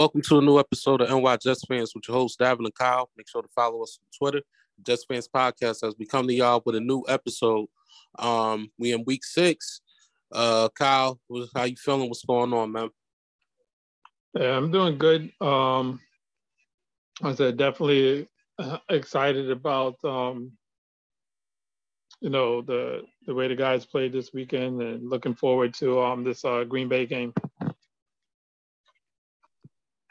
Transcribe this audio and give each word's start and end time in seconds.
Welcome 0.00 0.22
to 0.22 0.38
a 0.38 0.40
new 0.40 0.58
episode 0.58 1.02
of 1.02 1.10
NY 1.10 1.36
Jets 1.36 1.62
Fans 1.66 1.92
with 1.94 2.08
your 2.08 2.16
host, 2.16 2.38
Davin 2.40 2.60
and 2.60 2.74
Kyle. 2.74 3.10
Make 3.18 3.28
sure 3.28 3.42
to 3.42 3.48
follow 3.54 3.82
us 3.82 3.98
on 4.00 4.06
Twitter. 4.18 4.42
Jets 4.82 5.04
Fans 5.04 5.28
Podcast 5.28 5.84
has 5.84 5.94
become 5.94 6.26
to 6.26 6.32
y'all 6.32 6.62
with 6.64 6.74
a 6.74 6.80
new 6.80 7.04
episode. 7.06 7.66
Um, 8.18 8.70
we 8.78 8.92
in 8.92 9.04
week 9.04 9.22
six. 9.22 9.82
Uh, 10.32 10.70
Kyle, 10.70 11.20
how 11.54 11.64
you 11.64 11.76
feeling? 11.76 12.08
What's 12.08 12.24
going 12.24 12.50
on, 12.54 12.72
man? 12.72 12.88
Yeah, 14.32 14.56
I'm 14.56 14.70
doing 14.70 14.96
good. 14.96 15.32
Um, 15.38 16.00
I 17.22 17.34
said 17.34 17.58
definitely 17.58 18.26
uh, 18.58 18.78
excited 18.88 19.50
about 19.50 20.02
um, 20.02 20.52
you 22.22 22.30
know 22.30 22.62
the 22.62 23.02
the 23.26 23.34
way 23.34 23.48
the 23.48 23.54
guys 23.54 23.84
played 23.84 24.14
this 24.14 24.32
weekend, 24.32 24.80
and 24.80 25.10
looking 25.10 25.34
forward 25.34 25.74
to 25.74 26.00
um 26.00 26.24
this 26.24 26.42
uh, 26.42 26.64
Green 26.64 26.88
Bay 26.88 27.04
game. 27.04 27.34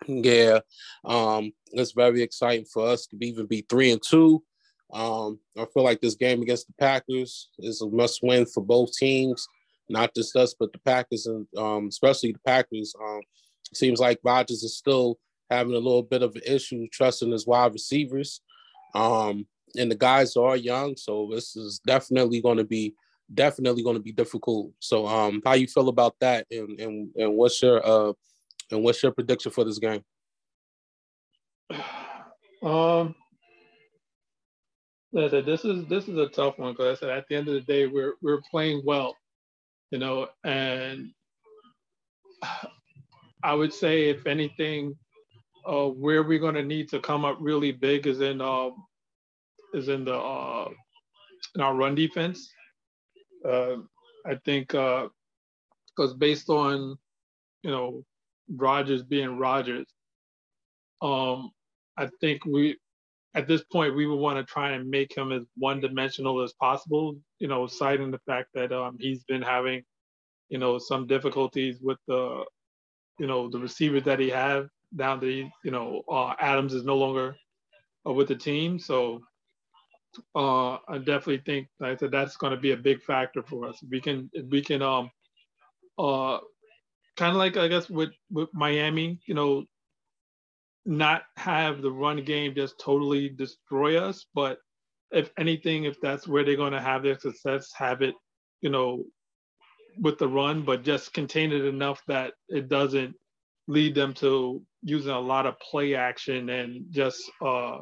Yeah, 0.07 0.59
um, 1.05 1.51
it's 1.71 1.91
very 1.91 2.21
exciting 2.21 2.65
for 2.65 2.87
us 2.87 3.05
to 3.07 3.17
even 3.21 3.45
be 3.45 3.65
three 3.69 3.91
and 3.91 4.01
two. 4.01 4.43
Um, 4.91 5.39
I 5.57 5.65
feel 5.73 5.83
like 5.83 6.01
this 6.01 6.15
game 6.15 6.41
against 6.41 6.67
the 6.67 6.73
Packers 6.79 7.49
is 7.59 7.81
a 7.81 7.89
must 7.89 8.21
win 8.23 8.45
for 8.45 8.63
both 8.63 8.93
teams, 8.93 9.47
not 9.87 10.15
just 10.15 10.35
us, 10.35 10.55
but 10.59 10.73
the 10.73 10.79
Packers 10.79 11.27
and 11.27 11.45
um, 11.57 11.87
especially 11.87 12.31
the 12.31 12.39
Packers. 12.45 12.93
Um, 13.01 13.21
seems 13.73 13.99
like 13.99 14.19
Rodgers 14.23 14.63
is 14.63 14.77
still 14.77 15.19
having 15.51 15.73
a 15.73 15.79
little 15.79 16.01
bit 16.03 16.23
of 16.23 16.35
an 16.35 16.41
issue 16.45 16.87
trusting 16.91 17.31
his 17.31 17.45
wide 17.45 17.73
receivers. 17.73 18.41
Um, 18.95 19.45
and 19.77 19.91
the 19.91 19.95
guys 19.95 20.35
are 20.35 20.55
young, 20.57 20.95
so 20.97 21.29
this 21.31 21.55
is 21.55 21.79
definitely 21.85 22.41
going 22.41 22.57
to 22.57 22.63
be 22.63 22.95
definitely 23.31 23.83
going 23.83 23.95
to 23.95 24.01
be 24.01 24.11
difficult. 24.11 24.71
So, 24.79 25.05
um, 25.05 25.41
how 25.45 25.53
you 25.53 25.67
feel 25.67 25.89
about 25.89 26.15
that, 26.21 26.47
and 26.49 26.79
and 26.79 27.09
and 27.15 27.33
what's 27.35 27.61
your 27.61 27.85
uh 27.85 28.13
and 28.71 28.83
what's 28.83 29.01
your 29.01 29.11
prediction 29.11 29.51
for 29.51 29.63
this 29.63 29.79
game? 29.79 30.03
Um, 32.61 33.15
this 35.13 35.63
is 35.63 35.85
this 35.87 36.09
is 36.09 36.17
a 36.17 36.27
tough 36.27 36.59
one 36.59 36.73
because 36.73 36.97
I 36.97 36.99
said 36.99 37.09
at 37.09 37.25
the 37.29 37.35
end 37.37 37.47
of 37.47 37.53
the 37.53 37.61
day 37.61 37.87
we're 37.87 38.15
we're 38.21 38.41
playing 38.51 38.81
well, 38.85 39.15
you 39.91 39.97
know, 39.97 40.27
and 40.43 41.11
I 43.43 43.53
would 43.53 43.73
say 43.73 44.09
if 44.09 44.27
anything, 44.27 44.97
uh, 45.65 45.87
where 45.87 46.23
we're 46.23 46.39
going 46.39 46.55
to 46.55 46.63
need 46.63 46.89
to 46.89 46.99
come 46.99 47.25
up 47.25 47.37
really 47.39 47.71
big 47.71 48.07
is 48.07 48.21
in 48.21 48.41
uh, 48.41 48.69
is 49.73 49.87
in 49.87 50.05
the 50.05 50.15
uh, 50.15 50.69
in 51.55 51.61
our 51.61 51.75
run 51.75 51.95
defense. 51.95 52.51
Uh, 53.45 53.77
I 54.25 54.35
think 54.45 54.69
because 54.69 55.09
uh, 55.97 56.17
based 56.17 56.49
on 56.49 56.97
you 57.63 57.71
know 57.71 58.03
Rodgers 58.49 59.03
being 59.03 59.37
Rodgers, 59.37 59.87
um, 61.01 61.51
I 61.97 62.09
think 62.21 62.45
we 62.45 62.77
at 63.35 63.47
this 63.47 63.63
point 63.71 63.95
we 63.95 64.07
would 64.07 64.15
want 64.19 64.37
to 64.37 64.51
try 64.51 64.71
and 64.71 64.89
make 64.89 65.15
him 65.15 65.31
as 65.31 65.43
one 65.55 65.79
dimensional 65.79 66.41
as 66.41 66.53
possible. 66.53 67.15
You 67.39 67.47
know, 67.47 67.67
citing 67.67 68.11
the 68.11 68.19
fact 68.25 68.49
that 68.55 68.71
um, 68.71 68.97
he's 68.99 69.23
been 69.23 69.41
having, 69.41 69.83
you 70.49 70.57
know, 70.57 70.77
some 70.79 71.07
difficulties 71.07 71.77
with 71.81 71.97
the, 72.07 72.43
you 73.19 73.27
know, 73.27 73.49
the 73.49 73.59
receivers 73.59 74.03
that 74.03 74.19
he 74.19 74.29
have 74.29 74.67
down 74.95 75.19
the, 75.19 75.47
you 75.63 75.71
know, 75.71 76.01
uh, 76.11 76.33
Adams 76.39 76.73
is 76.73 76.83
no 76.83 76.95
longer 76.95 77.35
uh, 78.07 78.11
with 78.13 78.27
the 78.27 78.35
team, 78.35 78.79
so 78.79 79.21
uh, 80.35 80.77
I 80.87 80.97
definitely 80.97 81.41
think 81.45 81.67
like 81.79 81.93
I 81.93 81.97
said 81.97 82.11
that's 82.11 82.37
going 82.37 82.51
to 82.51 82.59
be 82.59 82.71
a 82.71 82.77
big 82.77 83.01
factor 83.03 83.43
for 83.43 83.67
us. 83.67 83.77
we 83.89 84.01
can 84.01 84.29
we 84.49 84.61
can 84.61 84.81
um 84.81 85.09
uh 85.97 86.39
kind 87.19 87.31
of 87.31 87.37
like 87.37 87.57
I 87.57 87.67
guess 87.67 87.89
with 87.89 88.11
with 88.31 88.49
Miami, 88.53 89.19
you 89.27 89.35
know, 89.35 89.65
not 90.85 91.23
have 91.35 91.81
the 91.81 91.91
run 91.91 92.23
game 92.23 92.55
just 92.55 92.79
totally 92.79 93.29
destroy 93.29 93.99
us, 93.99 94.25
but 94.33 94.57
if 95.11 95.29
anything, 95.37 95.83
if 95.83 95.99
that's 96.01 96.27
where 96.27 96.43
they're 96.43 96.55
going 96.55 96.71
to 96.71 96.81
have 96.81 97.03
their 97.03 97.19
success, 97.19 97.71
have 97.75 98.01
it, 98.01 98.15
you 98.61 98.69
know, 98.69 99.03
with 99.99 100.17
the 100.17 100.27
run, 100.27 100.63
but 100.63 100.83
just 100.83 101.13
contain 101.13 101.51
it 101.51 101.65
enough 101.65 102.01
that 102.07 102.33
it 102.47 102.69
doesn't 102.69 103.13
lead 103.67 103.93
them 103.95 104.13
to 104.13 104.63
using 104.81 105.11
a 105.11 105.19
lot 105.19 105.45
of 105.45 105.59
play 105.59 105.95
action 105.95 106.49
and 106.49 106.85
just, 106.89 107.21
uh, 107.41 107.77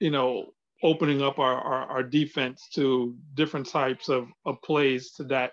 you 0.00 0.10
know, 0.10 0.46
opening 0.82 1.22
up 1.22 1.38
our, 1.38 1.54
our, 1.54 1.86
our 1.90 2.02
defense 2.02 2.68
to 2.74 3.14
different 3.34 3.66
types 3.66 4.08
of, 4.08 4.28
of 4.46 4.56
plays 4.62 5.10
so 5.14 5.24
that 5.24 5.52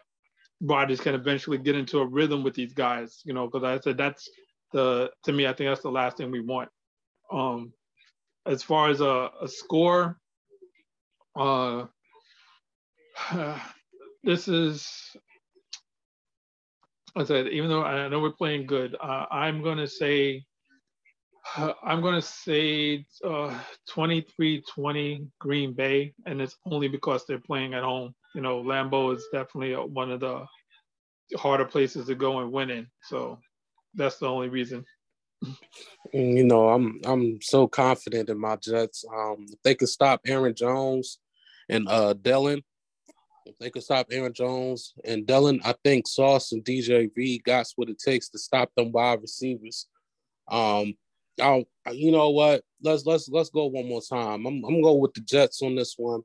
Rodgers 0.62 1.02
can 1.02 1.16
eventually 1.16 1.58
get 1.58 1.76
into 1.76 2.00
a 2.00 2.06
rhythm 2.06 2.44
with 2.44 2.54
these 2.54 2.74
guys, 2.74 3.22
you 3.26 3.34
know, 3.34 3.48
because 3.48 3.64
I 3.64 3.80
said 3.80 3.98
that's 3.98 4.30
the 4.72 5.12
to 5.24 5.34
me, 5.34 5.48
I 5.48 5.54
think 5.54 5.70
that's 5.70 5.82
the 5.82 5.92
last 5.92 6.18
thing 6.18 6.32
we 6.32 6.42
want. 6.42 6.70
Um, 7.32 7.74
as 8.46 8.64
far 8.64 8.90
as 8.90 9.02
a, 9.02 9.32
a 9.42 9.48
score, 9.48 10.20
uh, 11.36 11.86
this 14.24 14.48
is, 14.48 15.16
I 17.16 17.24
said, 17.24 17.48
even 17.48 17.70
though 17.70 17.84
I 17.84 18.08
know 18.08 18.20
we're 18.20 18.32
playing 18.32 18.68
good, 18.68 18.96
uh, 19.02 19.26
I'm 19.32 19.64
to 19.78 19.88
say, 19.88 20.44
I'm 21.84 22.02
to 22.04 22.22
say 22.22 23.06
uh, 23.26 23.58
23-20 23.90 25.28
Green 25.40 25.74
Bay, 25.74 26.14
and 26.26 26.42
it's 26.42 26.56
only 26.66 26.88
because 26.88 27.26
they're 27.26 27.40
playing 27.40 27.74
at 27.74 27.84
home 27.84 28.14
you 28.34 28.42
know, 28.42 28.64
Lambeau 28.64 29.16
is 29.16 29.26
definitely 29.32 29.74
one 29.74 30.12
of 30.12 30.20
the 30.20 30.46
harder 31.38 31.66
places 31.66 32.08
to 32.08 32.16
go 32.16 32.40
and 32.40 32.52
win 32.52 32.70
in. 32.70 32.88
So 33.04 33.40
that's 33.94 34.18
the 34.18 34.28
only 34.28 34.50
reason. 34.50 34.86
You 36.14 36.44
know, 36.44 36.70
I'm 36.70 37.00
I'm 37.04 37.42
so 37.42 37.68
confident 37.68 38.30
in 38.30 38.40
my 38.40 38.58
Jets. 38.58 39.04
Um, 39.12 39.46
if 39.50 39.62
they 39.64 39.76
could 39.76 39.90
stop 39.90 40.22
Aaron 40.26 40.54
Jones 40.54 41.20
and 41.68 41.88
uh 41.88 42.14
Dillon, 42.14 42.62
if 43.46 43.58
they 43.58 43.70
could 43.70 43.84
stop 43.84 44.08
Aaron 44.12 44.34
Jones 44.34 44.94
and 45.04 45.26
Dillon, 45.26 45.60
I 45.64 45.74
think 45.84 46.08
Sauce 46.08 46.52
and 46.52 46.64
DJV 46.64 47.44
got 47.44 47.68
what 47.76 47.90
it 47.90 47.98
takes 47.98 48.30
to 48.30 48.38
stop 48.40 48.72
them 48.76 48.92
wide 48.92 49.22
receivers. 49.22 49.88
Um, 50.50 50.94
I'll, 51.42 51.64
you 51.92 52.12
know 52.12 52.30
what? 52.30 52.64
Let's 52.84 53.06
let's 53.06 53.28
let's 53.30 53.50
go 53.50 53.66
one 53.66 53.88
more 53.88 54.02
time. 54.02 54.46
I'm 54.46 54.64
I'm 54.64 54.74
gonna 54.74 54.84
go 54.84 54.94
with 54.94 55.14
the 55.14 55.22
Jets 55.22 55.62
on 55.62 55.76
this 55.76 55.96
one. 55.98 56.22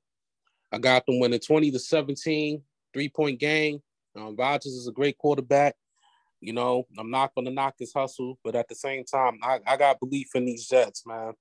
I 0.77 0.79
got 0.79 1.07
them 1.07 1.19
winning 1.19 1.41
20 1.41 1.71
to 1.71 1.79
17, 1.79 2.63
three 2.93 3.09
point 3.09 3.41
game. 3.41 3.83
Um, 4.15 4.37
Rodgers 4.37 4.75
is 4.75 4.87
a 4.87 4.93
great 4.93 5.17
quarterback. 5.17 5.75
You 6.41 6.53
know, 6.53 6.87
I'm 6.99 7.11
not 7.11 7.35
going 7.35 7.47
to 7.47 7.51
knock 7.51 7.77
his 7.79 7.95
hustle, 7.95 8.39
but 8.45 8.55
at 8.55 8.69
the 8.69 8.75
same 8.75 9.05
time, 9.05 9.39
I, 9.43 9.59
I 9.67 9.79
got 9.79 10.01
belief 10.01 10.29
in 10.35 10.45
these 10.45 10.69
Jets, 10.69 11.05
man. 11.07 11.33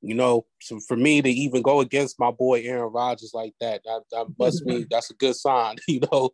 You 0.00 0.14
know, 0.14 0.46
so 0.60 0.78
for 0.86 0.96
me 0.96 1.22
to 1.22 1.28
even 1.28 1.60
go 1.60 1.80
against 1.80 2.20
my 2.20 2.30
boy 2.30 2.62
Aaron 2.62 2.92
Rodgers 2.92 3.32
like 3.34 3.54
that, 3.60 3.80
that, 3.84 4.02
that 4.12 4.26
must 4.38 4.64
mean 4.64 4.86
that's 4.90 5.10
a 5.10 5.14
good 5.14 5.34
sign, 5.34 5.76
you 5.88 6.00
know. 6.12 6.30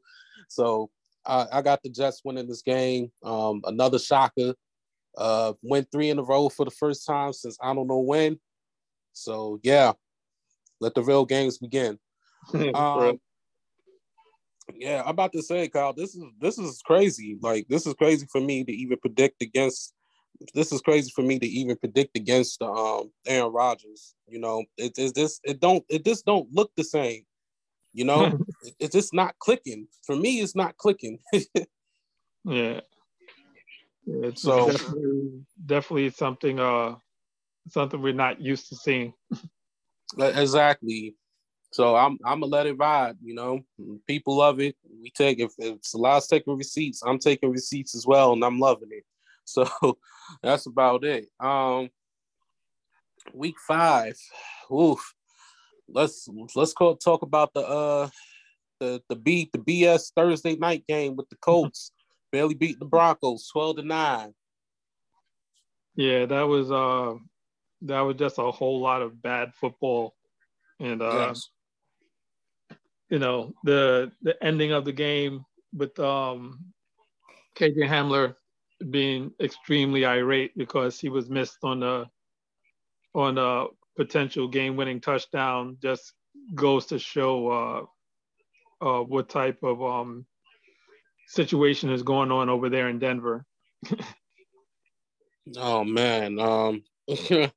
So 0.49 0.91
I, 1.25 1.47
I 1.51 1.63
got 1.63 1.83
the 1.83 1.89
Jets 1.89 2.21
winning 2.27 2.47
this 2.47 2.63
game. 2.63 3.11
Um, 3.25 3.63
another 3.65 3.99
shocker. 3.99 4.53
Uh, 5.17 5.55
went 5.63 5.91
three 5.91 6.11
in 6.11 6.19
a 6.19 6.23
row 6.23 6.51
for 6.51 6.67
the 6.67 6.71
first 6.71 7.07
time 7.07 7.33
since 7.33 7.57
I 7.63 7.73
don't 7.73 7.89
know 7.89 8.01
when. 8.01 8.39
So 9.15 9.59
yeah, 9.63 9.93
let 10.79 10.95
the 10.95 11.03
real 11.03 11.25
games 11.25 11.57
begin. 11.57 11.99
um, 12.75 13.19
yeah, 14.75 15.03
I'm 15.03 15.11
about 15.11 15.33
to 15.33 15.43
say, 15.43 15.69
Kyle, 15.69 15.93
this 15.93 16.15
is 16.15 16.25
this 16.41 16.59
is 16.59 16.83
crazy. 16.85 17.39
Like 17.41 17.67
this 17.69 17.87
is 17.87 17.95
crazy 17.95 18.27
for 18.31 18.41
me 18.41 18.65
to 18.65 18.73
even 18.73 18.99
predict 18.99 19.43
against. 19.43 19.95
This 20.55 20.73
is 20.73 20.81
crazy 20.81 21.13
for 21.15 21.23
me 21.23 21.39
to 21.39 21.47
even 21.47 21.77
predict 21.77 22.17
against 22.17 22.63
um 22.63 23.11
Aaron 23.27 23.53
Rodgers. 23.53 24.15
You 24.29 24.39
know, 24.39 24.65
it 24.77 24.99
is 24.99 25.13
this. 25.13 25.41
It 25.45 25.61
don't. 25.61 25.85
It 25.89 26.05
just 26.05 26.25
don't 26.25 26.53
look 26.53 26.71
the 26.77 26.85
same. 26.85 27.25
You 27.93 28.05
know, 28.05 28.25
it, 28.63 28.75
it's 28.79 28.95
just 28.95 29.15
not 29.15 29.39
clicking 29.39 29.89
for 30.05 30.17
me. 30.17 30.41
It's 30.41 30.57
not 30.57 30.77
clicking. 30.77 31.19
yeah. 32.45 32.81
It's 34.07 34.43
so 34.43 34.71
definitely, 34.71 35.45
definitely 35.67 36.11
something 36.11 36.59
uh 36.59 36.97
something 37.69 38.01
we're 38.01 38.13
not 38.13 38.41
used 38.41 38.69
to 38.71 38.77
seeing. 38.77 39.13
exactly. 40.19 41.15
So 41.73 41.95
I'm 41.95 42.19
I'm 42.25 42.41
gonna 42.41 42.47
let 42.47 42.67
it 42.67 42.75
ride. 42.75 43.17
You 43.23 43.35
know, 43.35 43.61
people 44.07 44.37
love 44.37 44.61
it. 44.61 44.77
We 45.01 45.11
take 45.11 45.39
if, 45.39 45.53
if 45.59 45.79
Saleh's 45.83 46.27
taking 46.27 46.57
receipts, 46.57 47.03
I'm 47.05 47.19
taking 47.19 47.51
receipts 47.51 47.95
as 47.95 48.07
well, 48.07 48.33
and 48.33 48.45
I'm 48.45 48.59
loving 48.59 48.91
it. 48.93 49.05
So 49.47 49.67
that's 50.45 50.67
about 50.67 51.03
it. 51.03 51.27
Um, 51.41 51.89
week 53.35 53.57
five. 53.67 54.17
Oof. 54.73 55.13
Let's 55.89 56.29
let's 56.55 56.73
call, 56.73 56.95
talk 56.95 57.23
about 57.23 57.53
the 57.53 57.63
uh 57.63 58.09
the 58.79 59.03
the 59.09 59.17
beat 59.17 59.51
the 59.51 59.59
BS 59.59 60.13
Thursday 60.15 60.55
night 60.55 60.85
game 60.87 61.17
with 61.17 61.29
the 61.31 61.37
Colts. 61.37 61.91
Barely 62.33 62.55
beat 62.55 62.79
the 62.79 62.85
Broncos, 62.85 63.49
twelve 63.53 63.79
to 63.79 63.83
nine. 63.83 64.35
Yeah, 65.97 66.27
that 66.27 66.43
was 66.43 66.71
uh 66.71 67.15
that 67.83 68.01
was 68.03 68.15
just 68.15 68.39
a 68.39 68.53
whole 68.53 68.81
lot 68.81 69.03
of 69.03 69.21
bad 69.21 69.53
football. 69.55 70.15
And 70.79 71.03
uh 71.03 71.31
yes 71.31 71.49
you 73.11 73.19
know 73.19 73.53
the 73.65 74.11
the 74.23 74.43
ending 74.43 74.73
of 74.73 74.85
the 74.85 74.93
game 74.93 75.45
with 75.75 75.99
um 75.99 76.59
KJ 77.57 77.89
Hamler 77.89 78.35
being 78.91 79.33
extremely 79.41 80.07
irate 80.07 80.57
because 80.57 80.99
he 80.99 81.09
was 81.09 81.29
missed 81.29 81.59
on 81.63 81.83
a 81.83 82.11
on 83.15 83.37
a 83.39 83.67
potential 83.97 84.49
game-winning 84.49 85.01
touchdown 85.01 85.77
just 85.83 86.15
goes 86.55 86.87
to 86.87 86.99
show 86.99 87.89
uh, 88.81 88.87
uh, 88.87 89.03
what 89.03 89.29
type 89.29 89.59
of 89.63 89.83
um, 89.83 90.25
situation 91.27 91.91
is 91.91 92.03
going 92.03 92.31
on 92.31 92.49
over 92.49 92.69
there 92.69 92.89
in 92.89 92.99
Denver. 92.99 93.45
oh 95.57 95.85
man, 95.85 96.39
um, 96.39 96.83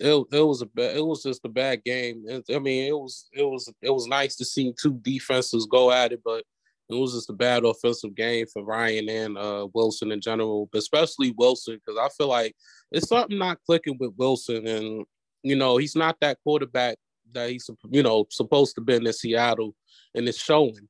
it 0.00 0.26
it 0.32 0.40
was 0.40 0.62
a 0.62 0.96
it 0.96 1.04
was 1.04 1.22
just 1.22 1.44
a 1.44 1.48
bad 1.48 1.84
game. 1.84 2.24
It, 2.26 2.44
I 2.54 2.58
mean, 2.58 2.86
it 2.86 2.98
was 2.98 3.28
it 3.32 3.44
was 3.44 3.72
it 3.82 3.90
was 3.90 4.06
nice 4.06 4.36
to 4.36 4.44
see 4.44 4.72
two 4.80 4.94
defenses 5.02 5.66
go 5.70 5.92
at 5.92 6.12
it, 6.12 6.20
but 6.24 6.44
it 6.88 6.94
was 6.94 7.14
just 7.14 7.30
a 7.30 7.34
bad 7.34 7.64
offensive 7.64 8.14
game 8.14 8.46
for 8.52 8.64
Ryan 8.64 9.08
and 9.08 9.38
uh, 9.38 9.68
Wilson 9.72 10.12
in 10.12 10.20
general, 10.20 10.68
but 10.72 10.78
especially 10.78 11.34
Wilson 11.36 11.78
because 11.84 11.98
I 11.98 12.08
feel 12.16 12.28
like 12.28 12.54
it's 12.90 13.08
something 13.08 13.38
not 13.38 13.58
clicking 13.66 13.96
with 13.98 14.12
Wilson, 14.16 14.66
and 14.66 15.04
you 15.42 15.56
know 15.56 15.76
he's 15.76 15.96
not 15.96 16.16
that 16.20 16.38
quarterback 16.42 16.96
that 17.32 17.50
he's 17.50 17.68
you 17.90 18.02
know 18.02 18.26
supposed 18.30 18.74
to 18.76 18.80
be 18.80 18.94
in 18.94 19.12
Seattle, 19.12 19.74
and 20.14 20.28
it's 20.28 20.42
showing, 20.42 20.88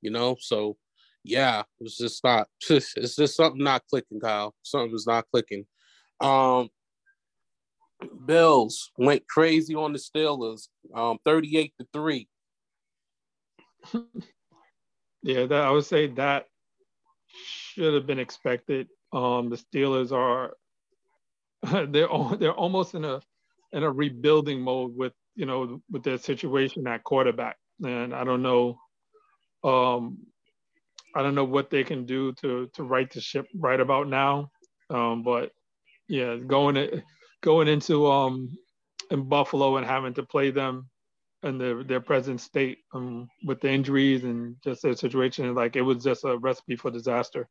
you 0.00 0.10
know. 0.10 0.36
So 0.40 0.76
yeah, 1.24 1.62
it's 1.80 1.98
just 1.98 2.24
not. 2.24 2.48
It's 2.70 3.16
just 3.16 3.36
something 3.36 3.62
not 3.62 3.84
clicking, 3.90 4.20
Kyle. 4.20 4.54
Something's 4.62 5.06
not 5.06 5.26
clicking. 5.30 5.66
Um, 6.20 6.68
Bills 8.26 8.90
went 8.96 9.26
crazy 9.26 9.74
on 9.74 9.92
the 9.92 9.98
Steelers, 9.98 10.68
um, 10.94 11.18
thirty-eight 11.24 11.74
to 11.78 11.86
three. 11.92 12.28
Yeah, 15.22 15.46
that 15.46 15.64
I 15.64 15.70
would 15.70 15.84
say 15.84 16.06
that 16.06 16.46
should 17.44 17.94
have 17.94 18.06
been 18.06 18.18
expected. 18.18 18.88
Um, 19.12 19.50
the 19.50 19.56
Steelers 19.56 20.12
are 20.12 20.54
they're 21.88 22.08
they're 22.38 22.52
almost 22.52 22.94
in 22.94 23.04
a 23.04 23.20
in 23.72 23.82
a 23.82 23.90
rebuilding 23.90 24.60
mode 24.60 24.96
with 24.96 25.12
you 25.34 25.46
know 25.46 25.80
with 25.90 26.02
their 26.02 26.18
situation 26.18 26.86
at 26.86 27.04
quarterback, 27.04 27.56
and 27.84 28.14
I 28.14 28.24
don't 28.24 28.42
know, 28.42 28.78
um, 29.64 30.18
I 31.14 31.22
don't 31.22 31.34
know 31.34 31.44
what 31.44 31.70
they 31.70 31.84
can 31.84 32.06
do 32.06 32.32
to 32.40 32.70
to 32.74 32.82
right 32.84 33.10
the 33.10 33.20
ship 33.20 33.48
right 33.56 33.80
about 33.80 34.08
now, 34.08 34.50
um, 34.90 35.22
but 35.22 35.50
yeah, 36.08 36.36
going 36.36 36.76
going 37.40 37.68
into 37.68 38.06
um 38.06 38.56
in 39.10 39.28
Buffalo 39.28 39.76
and 39.76 39.86
having 39.86 40.14
to 40.14 40.22
play 40.22 40.50
them 40.50 40.88
and 41.42 41.60
their 41.60 41.84
their 41.84 42.00
present 42.00 42.40
state 42.40 42.78
um, 42.92 43.28
with 43.44 43.60
the 43.60 43.70
injuries 43.70 44.24
and 44.24 44.56
just 44.62 44.82
their 44.82 44.96
situation. 44.96 45.54
Like 45.54 45.76
it 45.76 45.82
was 45.82 46.02
just 46.02 46.24
a 46.24 46.36
recipe 46.36 46.76
for 46.76 46.90
disaster. 46.90 47.48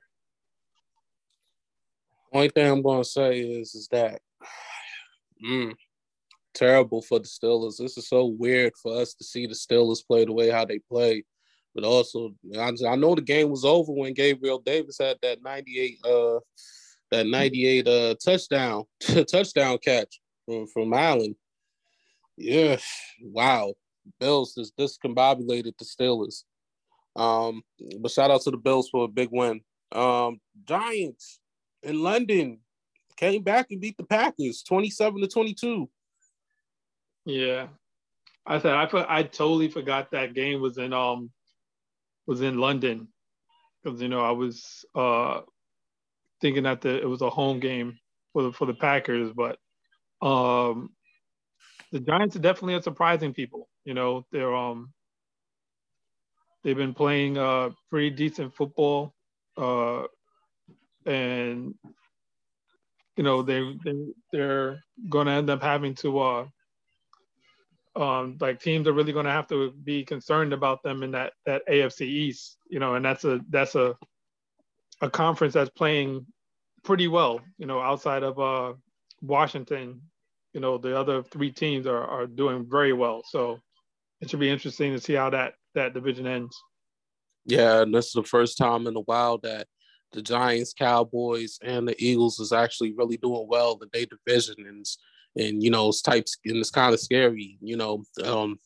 Only 2.33 2.49
thing 2.49 2.69
I'm 2.69 2.81
gonna 2.81 3.03
say 3.03 3.39
is 3.39 3.75
is 3.75 3.87
that 3.91 4.21
mm, 5.43 5.73
terrible 6.53 7.01
for 7.01 7.19
the 7.19 7.25
Steelers. 7.25 7.77
This 7.77 7.97
is 7.97 8.09
so 8.09 8.25
weird 8.25 8.73
for 8.81 8.99
us 9.01 9.13
to 9.15 9.23
see 9.23 9.47
the 9.47 9.53
Steelers 9.53 10.05
play 10.05 10.25
the 10.25 10.33
way 10.33 10.49
how 10.49 10.65
they 10.65 10.79
play. 10.79 11.23
But 11.73 11.83
also, 11.83 12.31
I 12.57 12.95
know 12.95 13.13
the 13.13 13.21
game 13.21 13.49
was 13.49 13.63
over 13.63 13.91
when 13.91 14.13
Gabriel 14.13 14.59
Davis 14.59 14.97
had 14.99 15.17
that 15.21 15.43
98 15.43 15.99
uh 16.03 16.39
that 17.11 17.27
98 17.27 17.87
uh 17.87 18.15
touchdown 18.23 18.83
touchdown 19.31 19.77
catch 19.83 20.19
from 20.45 20.67
from 20.67 20.93
Allen. 20.93 21.35
Yeah, 22.37 22.77
wow. 23.21 23.73
Bills 24.19 24.53
just 24.55 24.77
discombobulated 24.77 25.73
the 25.77 25.85
Steelers. 25.85 26.43
Um, 27.15 27.63
but 27.99 28.11
shout 28.11 28.31
out 28.31 28.41
to 28.41 28.51
the 28.51 28.57
Bills 28.57 28.89
for 28.89 29.05
a 29.05 29.07
big 29.07 29.29
win. 29.31 29.61
Um, 29.91 30.39
Giants 30.65 31.39
in 31.81 32.01
London 32.03 32.59
came 33.17 33.41
back 33.41 33.67
and 33.71 33.81
beat 33.81 33.97
the 33.97 34.03
Packers 34.03 34.63
27 34.63 35.21
to 35.21 35.27
22. 35.27 35.89
Yeah. 37.25 37.67
I 38.45 38.59
said 38.59 38.73
I 38.73 38.87
I 39.09 39.23
totally 39.23 39.67
forgot 39.67 40.11
that 40.11 40.33
game 40.33 40.61
was 40.61 40.77
in 40.77 40.93
um 40.93 41.31
was 42.25 42.41
in 42.41 42.57
London 42.57 43.09
because 43.83 44.01
you 44.01 44.07
know 44.07 44.21
I 44.21 44.31
was 44.31 44.85
uh 44.95 45.41
thinking 46.41 46.63
that 46.63 46.81
the, 46.81 47.01
it 47.01 47.07
was 47.07 47.21
a 47.21 47.29
home 47.29 47.59
game 47.59 47.97
for 48.33 48.43
the, 48.43 48.51
for 48.51 48.65
the 48.65 48.73
Packers, 48.73 49.31
but 49.33 49.57
um 50.25 50.89
the 51.91 51.99
Giants 51.99 52.35
are 52.35 52.39
definitely 52.39 52.75
a 52.75 52.81
surprising 52.81 53.33
people. 53.33 53.69
You 53.85 53.93
know, 53.93 54.25
they're 54.31 54.55
um 54.55 54.93
they've 56.63 56.75
been 56.75 56.93
playing 56.93 57.37
uh 57.37 57.69
pretty 57.89 58.09
decent 58.09 58.53
football, 58.53 59.13
uh, 59.57 60.03
and 61.05 61.73
you 63.15 63.23
know 63.23 63.41
they 63.41 63.75
they 63.85 63.93
they're 64.31 64.83
going 65.09 65.27
to 65.27 65.33
end 65.33 65.49
up 65.49 65.61
having 65.61 65.95
to 65.95 66.19
uh 66.19 66.45
um 67.95 68.37
like 68.39 68.59
teams 68.61 68.87
are 68.87 68.93
really 68.93 69.13
going 69.13 69.25
to 69.25 69.31
have 69.31 69.47
to 69.47 69.71
be 69.71 70.03
concerned 70.03 70.53
about 70.53 70.83
them 70.83 71.03
in 71.03 71.11
that 71.11 71.33
that 71.45 71.63
AFC 71.67 72.01
East. 72.01 72.57
You 72.69 72.79
know, 72.79 72.95
and 72.95 73.05
that's 73.05 73.23
a 73.23 73.39
that's 73.49 73.75
a 73.75 73.95
a 75.01 75.09
conference 75.09 75.53
that's 75.53 75.69
playing 75.69 76.25
pretty 76.83 77.07
well. 77.07 77.41
You 77.57 77.65
know, 77.65 77.79
outside 77.79 78.23
of 78.23 78.39
uh 78.39 78.73
Washington 79.21 80.01
you 80.57 80.61
know 80.61 80.79
the 80.79 80.97
other 80.97 81.21
three 81.21 81.51
teams 81.51 81.85
are, 81.85 82.03
are 82.03 82.25
doing 82.25 82.65
very 82.67 82.91
well. 82.91 83.21
So 83.29 83.59
it 84.21 84.29
should 84.29 84.39
be 84.39 84.49
interesting 84.49 84.91
to 84.91 84.99
see 84.99 85.13
how 85.13 85.29
that 85.29 85.53
that 85.75 85.93
division 85.93 86.25
ends. 86.25 86.59
Yeah, 87.45 87.83
and 87.83 87.93
this 87.93 88.07
is 88.07 88.13
the 88.13 88.23
first 88.23 88.57
time 88.57 88.87
in 88.87 88.95
a 88.95 89.01
while 89.01 89.37
that 89.43 89.67
the 90.13 90.21
Giants, 90.23 90.73
Cowboys, 90.73 91.59
and 91.61 91.87
the 91.87 91.95
Eagles 92.03 92.39
is 92.39 92.51
actually 92.51 92.93
really 92.97 93.17
doing 93.17 93.45
well 93.47 93.77
in 93.83 93.89
their 93.93 94.07
division, 94.07 94.55
and 94.67 94.85
and 95.35 95.61
you 95.61 95.69
know 95.69 95.89
it's 95.89 96.01
types 96.01 96.37
and 96.43 96.57
it's 96.57 96.71
kind 96.71 96.91
of 96.91 96.99
scary. 96.99 97.59
You 97.61 97.77
know, 97.77 98.03
um, 98.23 98.57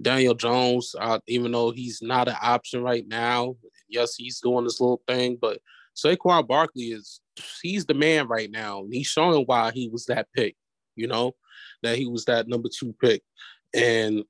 Daniel 0.00 0.34
Jones, 0.34 0.94
uh, 0.98 1.18
even 1.26 1.52
though 1.52 1.72
he's 1.72 2.00
not 2.00 2.28
an 2.28 2.36
option 2.40 2.82
right 2.82 3.06
now, 3.06 3.56
yes, 3.88 4.14
he's 4.16 4.40
doing 4.40 4.64
this 4.64 4.80
little 4.80 5.02
thing, 5.06 5.38
but 5.40 5.60
Saquon 5.96 6.46
Barkley 6.46 6.86
is 6.86 7.20
he's 7.62 7.86
the 7.86 7.94
man 7.94 8.26
right 8.28 8.50
now, 8.50 8.80
and 8.80 8.92
he's 8.92 9.06
showing 9.06 9.44
why 9.46 9.70
he 9.72 9.88
was 9.88 10.06
that 10.06 10.28
pick 10.34 10.56
you 10.96 11.06
know, 11.06 11.34
that 11.82 11.96
he 11.98 12.06
was 12.06 12.24
that 12.26 12.48
number 12.48 12.68
two 12.68 12.94
pick. 13.00 13.22
And 13.74 14.24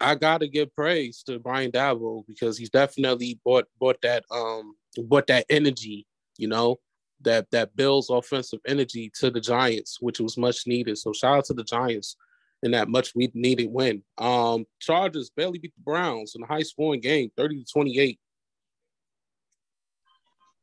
I 0.00 0.14
gotta 0.14 0.48
give 0.48 0.74
praise 0.74 1.22
to 1.24 1.38
Brian 1.38 1.70
Daboll 1.70 2.26
because 2.26 2.58
he's 2.58 2.70
definitely 2.70 3.40
bought 3.44 3.66
bought 3.78 4.00
that 4.02 4.24
um 4.30 4.74
brought 5.08 5.26
that 5.28 5.46
energy, 5.48 6.06
you 6.36 6.48
know, 6.48 6.76
that 7.22 7.50
that 7.50 7.76
Bills 7.76 8.10
offensive 8.10 8.60
energy 8.66 9.10
to 9.20 9.30
the 9.30 9.40
Giants, 9.40 9.98
which 10.00 10.20
was 10.20 10.36
much 10.36 10.66
needed. 10.66 10.98
So 10.98 11.12
shout 11.12 11.38
out 11.38 11.44
to 11.46 11.54
the 11.54 11.64
Giants 11.64 12.16
in 12.62 12.70
that 12.72 12.88
much 12.88 13.12
needed 13.14 13.70
win. 13.70 14.02
Um 14.18 14.66
Chargers 14.80 15.30
barely 15.30 15.58
beat 15.58 15.74
the 15.76 15.82
Browns 15.82 16.34
in 16.34 16.42
a 16.42 16.46
high 16.46 16.62
scoring 16.62 17.00
game, 17.00 17.30
30 17.36 17.64
to 17.64 17.72
28. 17.72 18.18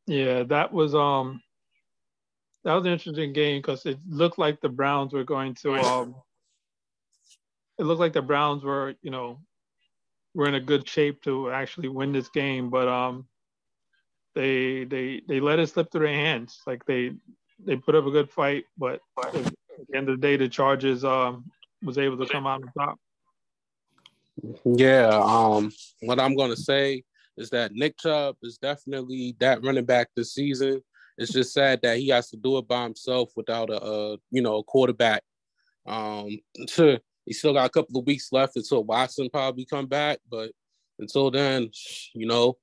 Yeah, 0.07 0.43
that 0.43 0.73
was 0.73 0.93
um 0.93 1.41
that 2.63 2.73
was 2.73 2.85
an 2.85 2.93
interesting 2.93 3.33
game 3.33 3.61
because 3.61 3.85
it 3.85 3.99
looked 4.07 4.37
like 4.37 4.61
the 4.61 4.69
Browns 4.69 5.13
were 5.13 5.23
going 5.23 5.53
to. 5.55 5.75
Um, 5.75 6.15
it 7.77 7.83
looked 7.83 7.99
like 7.99 8.13
the 8.13 8.21
Browns 8.21 8.63
were, 8.63 8.95
you 9.01 9.11
know, 9.11 9.39
were 10.33 10.47
in 10.47 10.55
a 10.55 10.59
good 10.59 10.87
shape 10.87 11.21
to 11.23 11.51
actually 11.51 11.89
win 11.89 12.11
this 12.11 12.29
game, 12.29 12.69
but 12.69 12.87
um, 12.87 13.27
they 14.35 14.85
they 14.85 15.21
they 15.27 15.39
let 15.39 15.59
it 15.59 15.67
slip 15.67 15.91
through 15.91 16.07
their 16.07 16.15
hands. 16.15 16.61
Like 16.65 16.85
they 16.85 17.13
they 17.63 17.75
put 17.75 17.95
up 17.95 18.05
a 18.05 18.11
good 18.11 18.29
fight, 18.29 18.65
but 18.77 19.01
at 19.25 19.33
the 19.33 19.95
end 19.95 20.09
of 20.09 20.19
the 20.19 20.27
day, 20.27 20.37
the 20.37 20.49
Chargers 20.49 21.03
um 21.03 21.49
was 21.81 21.97
able 21.97 22.17
to 22.17 22.31
come 22.31 22.47
out 22.47 22.61
on 22.61 22.71
top. 22.77 22.99
Yeah, 24.65 25.21
um, 25.21 25.71
what 26.01 26.19
I'm 26.19 26.35
gonna 26.35 26.55
say 26.55 27.03
is 27.37 27.49
that 27.49 27.73
Nick 27.73 27.97
Chubb 27.97 28.35
is 28.43 28.57
definitely 28.57 29.35
that 29.39 29.63
running 29.63 29.85
back 29.85 30.09
this 30.15 30.33
season. 30.33 30.81
It's 31.17 31.31
just 31.31 31.53
sad 31.53 31.79
that 31.83 31.97
he 31.97 32.09
has 32.09 32.29
to 32.29 32.37
do 32.37 32.57
it 32.57 32.67
by 32.67 32.83
himself 32.83 33.31
without 33.35 33.69
a, 33.69 33.83
a 33.83 34.17
you 34.31 34.41
know 34.41 34.57
a 34.57 34.63
quarterback. 34.63 35.23
Um, 35.85 36.39
he 37.25 37.33
still 37.33 37.53
got 37.53 37.67
a 37.67 37.69
couple 37.69 37.99
of 37.99 38.05
weeks 38.05 38.31
left 38.31 38.55
until 38.55 38.83
Watson 38.83 39.29
probably 39.31 39.65
come 39.65 39.87
back, 39.87 40.19
but 40.29 40.51
until 40.99 41.31
then, 41.31 41.69
you 42.13 42.25
know, 42.25 42.57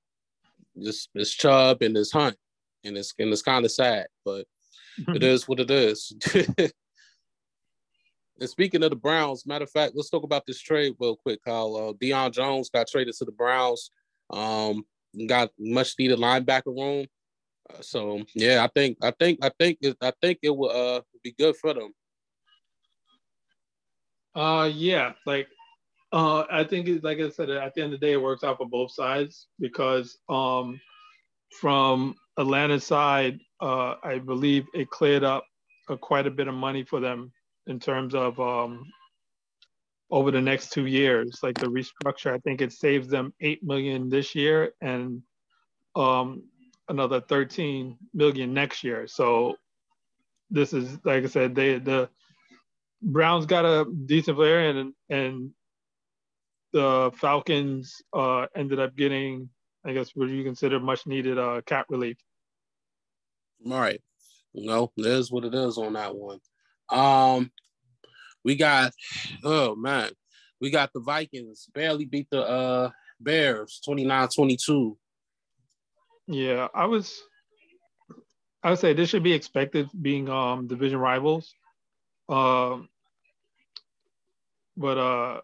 just 0.82 1.10
it's 1.14 1.32
Chubb 1.32 1.82
and 1.82 1.96
it's 1.96 2.12
Hunt, 2.12 2.36
and 2.84 2.96
it's 2.96 3.14
and 3.18 3.32
it's 3.32 3.42
kind 3.42 3.64
of 3.64 3.70
sad, 3.70 4.06
but 4.24 4.46
it 5.08 5.22
is 5.22 5.48
what 5.48 5.60
it 5.60 5.70
is. 5.70 6.12
and 8.40 8.48
speaking 8.48 8.82
of 8.82 8.90
the 8.90 8.96
Browns, 8.96 9.46
matter 9.46 9.64
of 9.64 9.70
fact, 9.70 9.92
let's 9.94 10.10
talk 10.10 10.24
about 10.24 10.46
this 10.46 10.60
trade 10.60 10.94
real 10.98 11.16
quick, 11.16 11.40
Kyle. 11.44 11.76
Uh, 11.76 11.92
Deion 11.92 12.32
Jones 12.32 12.70
got 12.70 12.88
traded 12.88 13.14
to 13.14 13.24
the 13.24 13.32
Browns. 13.32 13.90
Um, 14.32 14.84
got 15.26 15.50
much 15.58 15.94
needed 15.98 16.18
linebacker 16.18 16.66
room 16.66 17.06
so 17.80 18.22
yeah, 18.34 18.64
I 18.64 18.68
think 18.68 18.98
I 19.02 19.10
think 19.12 19.38
I 19.42 19.50
think 19.58 19.78
it, 19.80 19.96
I 20.00 20.12
think 20.20 20.38
it 20.42 20.50
will 20.50 20.70
uh 20.70 21.00
be 21.22 21.32
good 21.38 21.56
for 21.56 21.74
them. 21.74 21.92
Uh 24.34 24.70
yeah, 24.72 25.12
like 25.26 25.48
uh 26.12 26.44
I 26.50 26.64
think 26.64 26.88
it, 26.88 27.04
like 27.04 27.18
I 27.18 27.30
said 27.30 27.50
at 27.50 27.74
the 27.74 27.82
end 27.82 27.94
of 27.94 28.00
the 28.00 28.06
day 28.06 28.12
it 28.12 28.22
works 28.22 28.44
out 28.44 28.58
for 28.58 28.68
both 28.68 28.92
sides 28.92 29.48
because 29.58 30.18
um 30.28 30.80
from 31.60 32.14
Atlanta's 32.38 32.84
side, 32.84 33.40
uh, 33.60 33.96
I 34.04 34.18
believe 34.18 34.66
it 34.72 34.88
cleared 34.88 35.24
up 35.24 35.44
uh, 35.88 35.96
quite 35.96 36.28
a 36.28 36.30
bit 36.30 36.46
of 36.46 36.54
money 36.54 36.84
for 36.84 37.00
them 37.00 37.32
in 37.66 37.80
terms 37.80 38.14
of 38.14 38.38
um, 38.38 38.84
over 40.10 40.30
the 40.30 40.40
next 40.40 40.72
two 40.72 40.86
years. 40.86 41.40
Like 41.42 41.58
the 41.58 41.66
restructure, 41.66 42.32
I 42.32 42.38
think 42.38 42.60
it 42.60 42.72
saves 42.72 43.08
them 43.08 43.32
eight 43.40 43.62
million 43.62 44.08
this 44.08 44.34
year 44.34 44.72
and 44.80 45.22
um, 45.94 46.42
another 46.88 47.20
13 47.20 47.96
million 48.14 48.52
next 48.52 48.84
year. 48.84 49.06
So 49.06 49.56
this 50.50 50.72
is 50.72 50.98
like 51.04 51.24
I 51.24 51.28
said, 51.28 51.54
they 51.54 51.78
the 51.78 52.08
Browns 53.02 53.46
got 53.46 53.64
a 53.64 53.86
decent 54.06 54.36
player 54.36 54.68
and 54.68 54.92
and 55.08 55.50
the 56.72 57.10
Falcons 57.16 58.00
uh, 58.12 58.46
ended 58.54 58.78
up 58.78 58.96
getting, 58.96 59.48
I 59.84 59.92
guess, 59.92 60.10
what 60.14 60.28
you 60.28 60.44
consider 60.44 60.78
much 60.78 61.06
needed 61.06 61.38
uh, 61.38 61.62
cap 61.66 61.86
relief. 61.88 62.16
All 63.66 63.80
right. 63.80 64.00
No, 64.54 64.92
it 64.96 65.06
is 65.06 65.30
what 65.30 65.44
it 65.44 65.54
is 65.54 65.78
on 65.78 65.94
that 65.94 66.14
one. 66.14 66.38
Um, 66.88 67.50
we 68.44 68.56
got, 68.56 68.92
oh 69.44 69.74
man, 69.76 70.10
we 70.60 70.70
got 70.70 70.92
the 70.92 71.00
Vikings 71.00 71.68
barely 71.74 72.04
beat 72.04 72.28
the 72.30 72.42
uh 72.42 72.90
Bears 73.20 73.80
29-22. 73.86 74.96
Yeah, 76.26 76.68
I 76.74 76.86
was 76.86 77.20
I 78.62 78.70
would 78.70 78.78
say 78.78 78.92
this 78.92 79.08
should 79.08 79.22
be 79.22 79.32
expected 79.32 79.88
being 80.00 80.28
um 80.28 80.66
division 80.66 80.98
rivals. 80.98 81.54
Um 82.28 82.88
but 84.76 84.98
uh 84.98 85.40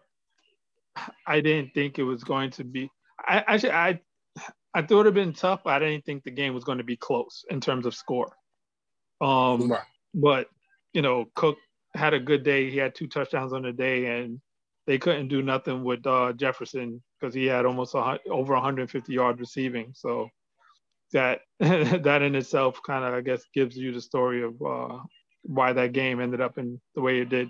I 1.25 1.41
didn't 1.41 1.73
think 1.73 1.99
it 1.99 2.03
was 2.03 2.23
going 2.23 2.51
to 2.51 2.63
be 2.63 2.89
I 3.19 3.43
actually 3.47 3.71
I 3.71 4.01
I 4.73 4.81
thought 4.81 4.91
it 4.91 4.95
would 4.95 5.05
have 5.07 5.15
been 5.15 5.33
tough, 5.33 5.61
but 5.63 5.73
I 5.73 5.79
didn't 5.79 6.05
think 6.05 6.23
the 6.23 6.31
game 6.31 6.53
was 6.53 6.63
going 6.63 6.77
to 6.77 6.83
be 6.83 6.97
close 6.97 7.43
in 7.49 7.59
terms 7.59 7.85
of 7.85 7.95
score. 7.95 8.33
Um 9.21 9.71
right. 9.71 9.81
but 10.13 10.47
you 10.93 11.01
know, 11.01 11.25
Cook 11.35 11.57
had 11.97 12.13
a 12.13 12.19
good 12.19 12.43
day. 12.43 12.69
He 12.69 12.77
had 12.77 12.95
two 12.95 13.07
touchdowns 13.07 13.53
on 13.53 13.63
the 13.63 13.73
day 13.73 14.19
and 14.19 14.39
they 14.85 14.97
couldn't 14.97 15.27
do 15.27 15.41
nothing 15.41 15.83
with 15.83 16.05
uh, 16.07 16.33
Jefferson 16.33 17.03
because 17.19 17.33
he 17.33 17.45
had 17.45 17.65
almost 17.65 17.93
a, 17.95 18.19
over 18.29 18.53
150 18.53 19.13
yards 19.13 19.39
receiving. 19.39 19.91
So 19.93 20.29
that 21.13 21.39
that 21.59 22.21
in 22.21 22.35
itself 22.35 22.79
kind 22.85 23.05
of 23.05 23.13
I 23.13 23.21
guess 23.21 23.43
gives 23.53 23.77
you 23.77 23.93
the 23.93 24.01
story 24.01 24.43
of 24.43 24.61
uh, 24.61 24.99
why 25.43 25.73
that 25.73 25.93
game 25.93 26.21
ended 26.21 26.41
up 26.41 26.57
in 26.57 26.79
the 26.95 27.01
way 27.01 27.19
it 27.19 27.29
did. 27.29 27.49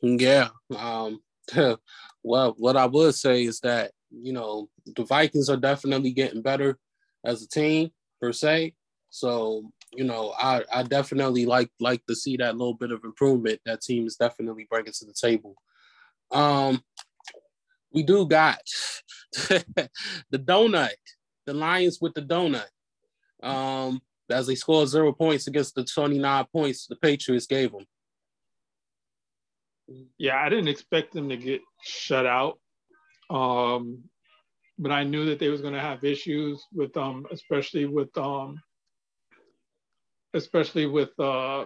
Yeah. 0.00 0.48
Um, 0.76 1.20
well, 2.22 2.54
what 2.56 2.76
I 2.76 2.86
would 2.86 3.14
say 3.14 3.44
is 3.44 3.60
that 3.60 3.92
you 4.10 4.32
know 4.32 4.68
the 4.96 5.04
Vikings 5.04 5.48
are 5.48 5.56
definitely 5.56 6.12
getting 6.12 6.42
better 6.42 6.78
as 7.24 7.42
a 7.42 7.48
team 7.48 7.90
per 8.20 8.32
se. 8.32 8.74
So 9.10 9.70
you 9.94 10.04
know 10.04 10.34
I, 10.38 10.62
I 10.72 10.82
definitely 10.82 11.46
like 11.46 11.70
like 11.80 12.04
to 12.06 12.14
see 12.14 12.36
that 12.38 12.56
little 12.56 12.74
bit 12.74 12.92
of 12.92 13.04
improvement 13.04 13.60
that 13.66 13.82
team 13.82 14.06
is 14.06 14.16
definitely 14.16 14.66
bringing 14.68 14.92
to 14.92 15.04
the 15.04 15.14
table. 15.14 15.54
Um, 16.30 16.82
we 17.92 18.02
do 18.02 18.26
got 18.26 18.60
the 19.32 19.90
donut 20.32 20.90
the 21.46 21.54
Lions 21.54 21.98
with 22.00 22.14
the 22.14 22.22
donut. 22.22 22.66
Um, 23.42 24.00
as 24.30 24.46
they 24.46 24.54
scored 24.54 24.88
zero 24.88 25.12
points 25.12 25.46
against 25.46 25.74
the 25.74 25.84
29 25.84 26.46
points 26.52 26.86
the 26.86 26.96
Patriots 26.96 27.46
gave 27.46 27.72
them. 27.72 27.84
Yeah, 30.16 30.40
I 30.40 30.48
didn't 30.48 30.68
expect 30.68 31.12
them 31.12 31.28
to 31.28 31.36
get 31.36 31.60
shut 31.82 32.24
out. 32.24 32.58
Um, 33.28 34.04
but 34.78 34.92
I 34.92 35.04
knew 35.04 35.26
that 35.26 35.38
they 35.38 35.48
was 35.48 35.60
going 35.60 35.74
to 35.74 35.80
have 35.80 36.04
issues 36.04 36.64
with 36.72 36.96
um, 36.96 37.26
especially 37.30 37.84
with 37.84 38.16
um, 38.16 38.60
especially 40.34 40.86
with 40.86 41.10
uh, 41.18 41.64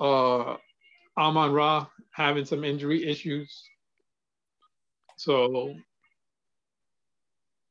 uh, 0.00 0.56
Amon 1.16 1.52
Ra 1.52 1.86
having 2.12 2.44
some 2.44 2.64
injury 2.64 3.08
issues. 3.08 3.62
So 5.16 5.74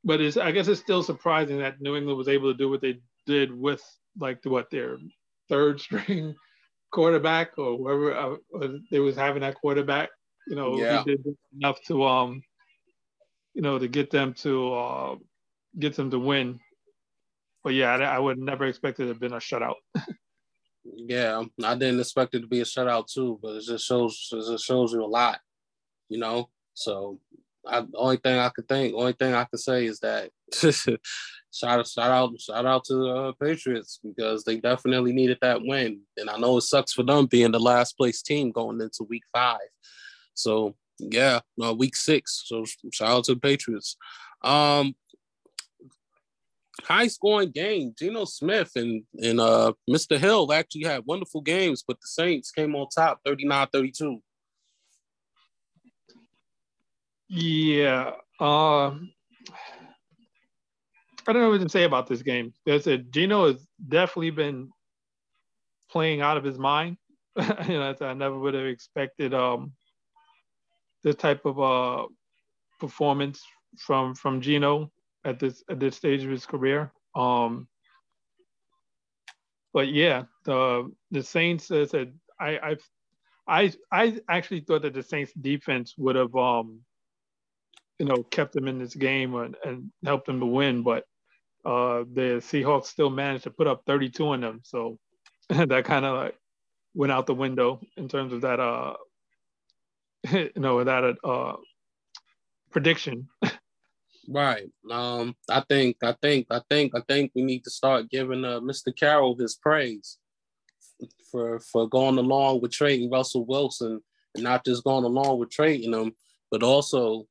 but 0.07 0.21
it's 0.21 0.37
I 0.37 0.51
guess 0.51 0.69
it's 0.69 0.79
still 0.79 1.03
surprising 1.03 1.59
that 1.59 1.81
New 1.81 1.97
England 1.97 2.17
was 2.17 2.29
able 2.29 2.51
to 2.51 2.57
do 2.57 2.69
what 2.69 2.81
they 2.81 3.01
did 3.25 3.51
with 3.51 3.83
like 4.17 4.39
what 4.45 4.71
their 4.71 4.97
third 5.49 5.81
string 5.85 6.33
quarterback 6.91 7.57
or 7.57 7.77
whoever 7.77 8.15
uh, 8.15 8.67
they 8.89 8.99
was 8.99 9.17
having 9.17 9.41
that 9.41 9.55
quarterback. 9.55 10.09
You 10.47 10.55
know, 10.55 10.77
yeah. 10.77 11.03
did 11.03 11.25
enough 11.57 11.81
to 11.87 12.05
um, 12.05 12.41
you 13.53 13.61
know, 13.61 13.77
to 13.77 13.87
get 13.89 14.09
them 14.09 14.33
to 14.35 14.73
uh, 14.73 15.15
get 15.77 15.95
them 15.97 16.09
to 16.11 16.19
win. 16.19 16.61
But 17.67 17.73
yeah, 17.73 17.97
I, 17.97 18.15
I 18.15 18.19
would 18.19 18.37
never 18.37 18.63
expect 18.63 18.97
it 19.01 19.03
to 19.03 19.07
have 19.09 19.19
been 19.19 19.33
a 19.33 19.39
shutout. 19.39 19.75
yeah, 20.85 21.43
I 21.65 21.75
didn't 21.75 21.99
expect 21.99 22.33
it 22.33 22.39
to 22.39 22.47
be 22.47 22.61
a 22.61 22.63
shutout 22.63 23.11
too, 23.11 23.37
but 23.43 23.57
it 23.57 23.65
just 23.65 23.85
shows 23.85 24.29
it 24.31 24.49
just 24.49 24.63
shows 24.63 24.93
you 24.93 25.03
a 25.03 25.05
lot, 25.05 25.41
you 26.07 26.17
know. 26.17 26.47
So 26.75 27.19
I, 27.67 27.81
the 27.81 27.97
only 27.97 28.15
thing 28.23 28.39
I 28.39 28.47
could 28.55 28.69
think, 28.69 28.95
only 28.95 29.11
thing 29.11 29.33
I 29.33 29.43
could 29.43 29.59
say 29.59 29.85
is 29.85 29.99
that 29.99 30.29
shout 30.53 31.85
shout 31.85 31.89
out 31.97 32.39
shout 32.39 32.65
out 32.65 32.85
to 32.85 32.93
the 32.93 33.09
uh, 33.09 33.31
Patriots 33.33 33.99
because 34.01 34.45
they 34.45 34.61
definitely 34.61 35.11
needed 35.11 35.39
that 35.41 35.59
win, 35.61 35.99
and 36.15 36.29
I 36.29 36.37
know 36.37 36.55
it 36.55 36.61
sucks 36.61 36.93
for 36.93 37.03
them 37.03 37.25
being 37.25 37.51
the 37.51 37.59
last 37.59 37.97
place 37.97 38.21
team 38.21 38.53
going 38.53 38.79
into 38.79 39.03
Week 39.09 39.23
Five. 39.33 39.59
So 40.35 40.73
yeah, 40.99 41.41
uh, 41.61 41.73
Week 41.73 41.97
Six. 41.97 42.43
So 42.45 42.63
shout 42.93 43.09
out 43.09 43.23
to 43.25 43.33
the 43.33 43.41
Patriots. 43.41 43.97
Um, 44.41 44.95
high 46.83 47.07
scoring 47.07 47.51
game. 47.51 47.93
Geno 47.97 48.25
Smith 48.25 48.71
and 48.75 49.03
and 49.21 49.39
uh, 49.39 49.73
Mr. 49.89 50.17
Hill 50.17 50.51
actually 50.53 50.83
had 50.83 51.05
wonderful 51.05 51.41
games, 51.41 51.83
but 51.87 51.99
the 51.99 52.07
Saints 52.07 52.51
came 52.51 52.75
on 52.75 52.87
top 52.89 53.19
39-32. 53.25 54.19
Yeah. 57.29 58.11
Um, 58.39 59.11
I 61.27 61.33
don't 61.33 61.41
know 61.41 61.49
what 61.49 61.61
to 61.61 61.69
say 61.69 61.83
about 61.83 62.07
this 62.07 62.21
game. 62.21 62.53
I 62.67 62.77
said, 62.77 63.11
Geno 63.11 63.47
has 63.47 63.67
definitely 63.85 64.29
been 64.29 64.69
playing 65.91 66.21
out 66.21 66.37
of 66.37 66.43
his 66.43 66.57
mind. 66.57 66.97
you 67.67 67.77
know, 67.79 67.95
I 67.99 68.13
never 68.13 68.39
would 68.39 68.53
have 68.53 68.65
expected 68.65 69.33
um, 69.33 69.73
this 71.03 71.15
type 71.15 71.45
of 71.45 71.59
uh, 71.59 72.05
performance 72.79 73.43
from 73.77 74.15
from 74.15 74.41
Geno 74.41 74.91
at 75.27 75.39
this 75.39 75.63
at 75.69 75.79
this 75.79 75.95
stage 75.95 76.23
of 76.23 76.31
his 76.31 76.45
career. 76.45 76.91
Um, 77.15 77.67
but 79.73 79.89
yeah, 79.89 80.23
the 80.45 80.91
the 81.11 81.23
Saints. 81.23 81.71
I 81.71 81.87
I 82.39 82.77
I 83.47 83.73
I 83.91 84.19
actually 84.29 84.61
thought 84.61 84.83
that 84.83 84.93
the 84.93 85.03
Saints 85.03 85.33
defense 85.33 85.93
would 85.97 86.15
have 86.15 86.35
um, 86.35 86.81
you 87.99 88.05
know, 88.05 88.23
kept 88.23 88.53
them 88.53 88.67
in 88.67 88.77
this 88.77 88.95
game 88.95 89.35
and, 89.35 89.55
and 89.65 89.91
helped 90.05 90.27
them 90.27 90.39
to 90.39 90.45
win. 90.45 90.83
But 90.83 91.05
uh, 91.65 92.03
the 92.13 92.39
Seahawks 92.41 92.85
still 92.85 93.09
managed 93.09 93.43
to 93.45 93.51
put 93.51 93.67
up 93.67 93.83
32 93.85 94.27
on 94.27 94.41
them. 94.41 94.61
So 94.63 94.99
that 95.49 95.85
kind 95.85 96.05
of 96.05 96.15
like 96.15 96.37
went 96.93 97.11
out 97.11 97.25
the 97.27 97.33
window 97.33 97.81
in 97.95 98.07
terms 98.07 98.33
of 98.33 98.41
that, 98.41 98.59
uh, 98.59 98.93
you 100.31 100.51
know, 100.55 100.83
that 100.83 101.17
uh, 101.23 101.55
prediction. 102.71 103.27
right. 104.27 104.69
Um, 104.89 105.35
I 105.49 105.63
think, 105.67 105.97
I 106.03 106.15
think, 106.21 106.47
I 106.51 106.61
think, 106.69 106.93
I 106.95 107.01
think 107.07 107.31
we 107.35 107.43
need 107.43 107.63
to 107.63 107.69
start 107.69 108.09
giving 108.09 108.45
uh, 108.45 108.59
Mr. 108.59 108.95
Carroll 108.95 109.35
his 109.35 109.55
praise 109.55 110.17
for 111.31 111.59
for 111.59 111.87
going 111.87 112.17
along 112.17 112.61
with 112.61 112.71
trading 112.71 113.09
Russell 113.09 113.45
Wilson 113.45 114.01
and 114.35 114.43
not 114.43 114.65
just 114.65 114.83
going 114.83 115.03
along 115.03 115.39
with 115.39 115.49
trading 115.49 115.93
him, 115.93 116.13
but 116.51 116.63
also 116.63 117.27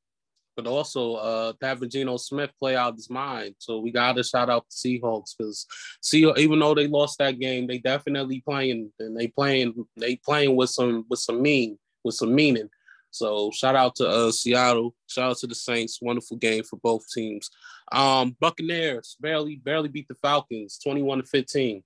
but 0.55 0.67
also 0.67 1.15
uh 1.15 1.53
having 1.61 1.89
Geno 1.89 2.17
Smith 2.17 2.51
play 2.59 2.75
out 2.75 2.95
his 2.95 3.09
mind. 3.09 3.55
So 3.59 3.79
we 3.79 3.91
gotta 3.91 4.23
shout 4.23 4.49
out 4.49 4.65
the 4.69 4.99
Seahawks 4.99 5.35
because 5.37 5.65
see 6.01 6.31
even 6.37 6.59
though 6.59 6.73
they 6.73 6.87
lost 6.87 7.19
that 7.19 7.39
game, 7.39 7.67
they 7.67 7.77
definitely 7.77 8.41
playing 8.41 8.91
and 8.99 9.17
they 9.17 9.27
playing 9.27 9.85
they 9.97 10.15
playing 10.17 10.55
with 10.55 10.69
some 10.69 11.05
with 11.09 11.19
some 11.19 11.41
mean 11.41 11.77
with 12.03 12.15
some 12.15 12.33
meaning. 12.33 12.69
So 13.17 13.51
shout 13.51 13.75
out 13.75 13.95
to 13.95 14.07
uh, 14.07 14.31
Seattle, 14.31 14.95
shout 15.07 15.31
out 15.31 15.37
to 15.39 15.47
the 15.47 15.55
Saints. 15.55 15.99
Wonderful 16.01 16.37
game 16.37 16.63
for 16.63 16.77
both 16.77 17.03
teams. 17.13 17.49
Um, 17.91 18.35
Buccaneers 18.39 19.15
barely 19.19 19.55
barely 19.57 19.89
beat 19.89 20.07
the 20.07 20.15
Falcons, 20.15 20.79
twenty 20.83 21.01
one 21.01 21.19
to 21.19 21.25
fifteen. 21.25 21.83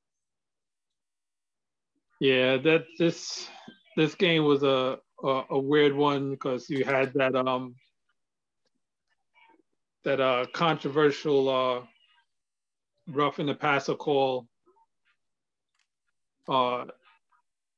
Yeah, 2.19 2.57
that 2.57 2.85
this 2.99 3.47
this 3.97 4.15
game 4.15 4.45
was 4.45 4.63
a 4.63 4.99
a, 5.23 5.43
a 5.51 5.59
weird 5.59 5.95
one 5.95 6.31
because 6.31 6.69
you 6.69 6.83
had 6.83 7.13
that 7.13 7.35
um 7.35 7.75
that 10.03 10.19
uh, 10.19 10.45
controversial 10.53 11.49
uh, 11.49 11.81
rough 13.07 13.39
in 13.39 13.45
the 13.45 13.53
passer 13.53 13.95
call 13.95 14.47
uh, 16.47 16.85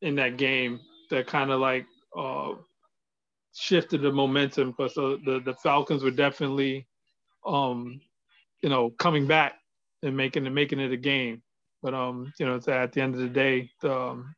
in 0.01 0.15
that 0.15 0.37
game 0.37 0.79
that 1.09 1.27
kind 1.27 1.51
of 1.51 1.59
like 1.59 1.85
uh, 2.17 2.53
shifted 3.55 4.01
the 4.01 4.11
momentum 4.11 4.71
because 4.71 4.93
the, 4.95 5.19
the, 5.25 5.39
the 5.39 5.53
Falcons 5.55 6.03
were 6.03 6.11
definitely 6.11 6.87
um, 7.45 7.99
you 8.61 8.69
know, 8.69 8.89
coming 8.91 9.27
back 9.27 9.55
and 10.01 10.15
making 10.15 10.45
it 10.45 10.51
making 10.51 10.79
it 10.79 10.91
a 10.91 10.97
game. 10.97 11.41
But 11.81 11.93
um, 11.93 12.33
you 12.39 12.45
know, 12.45 12.55
at 12.55 12.93
the 12.93 13.01
end 13.01 13.15
of 13.15 13.21
the 13.21 13.29
day, 13.29 13.69
the 13.81 13.93
um, 13.93 14.35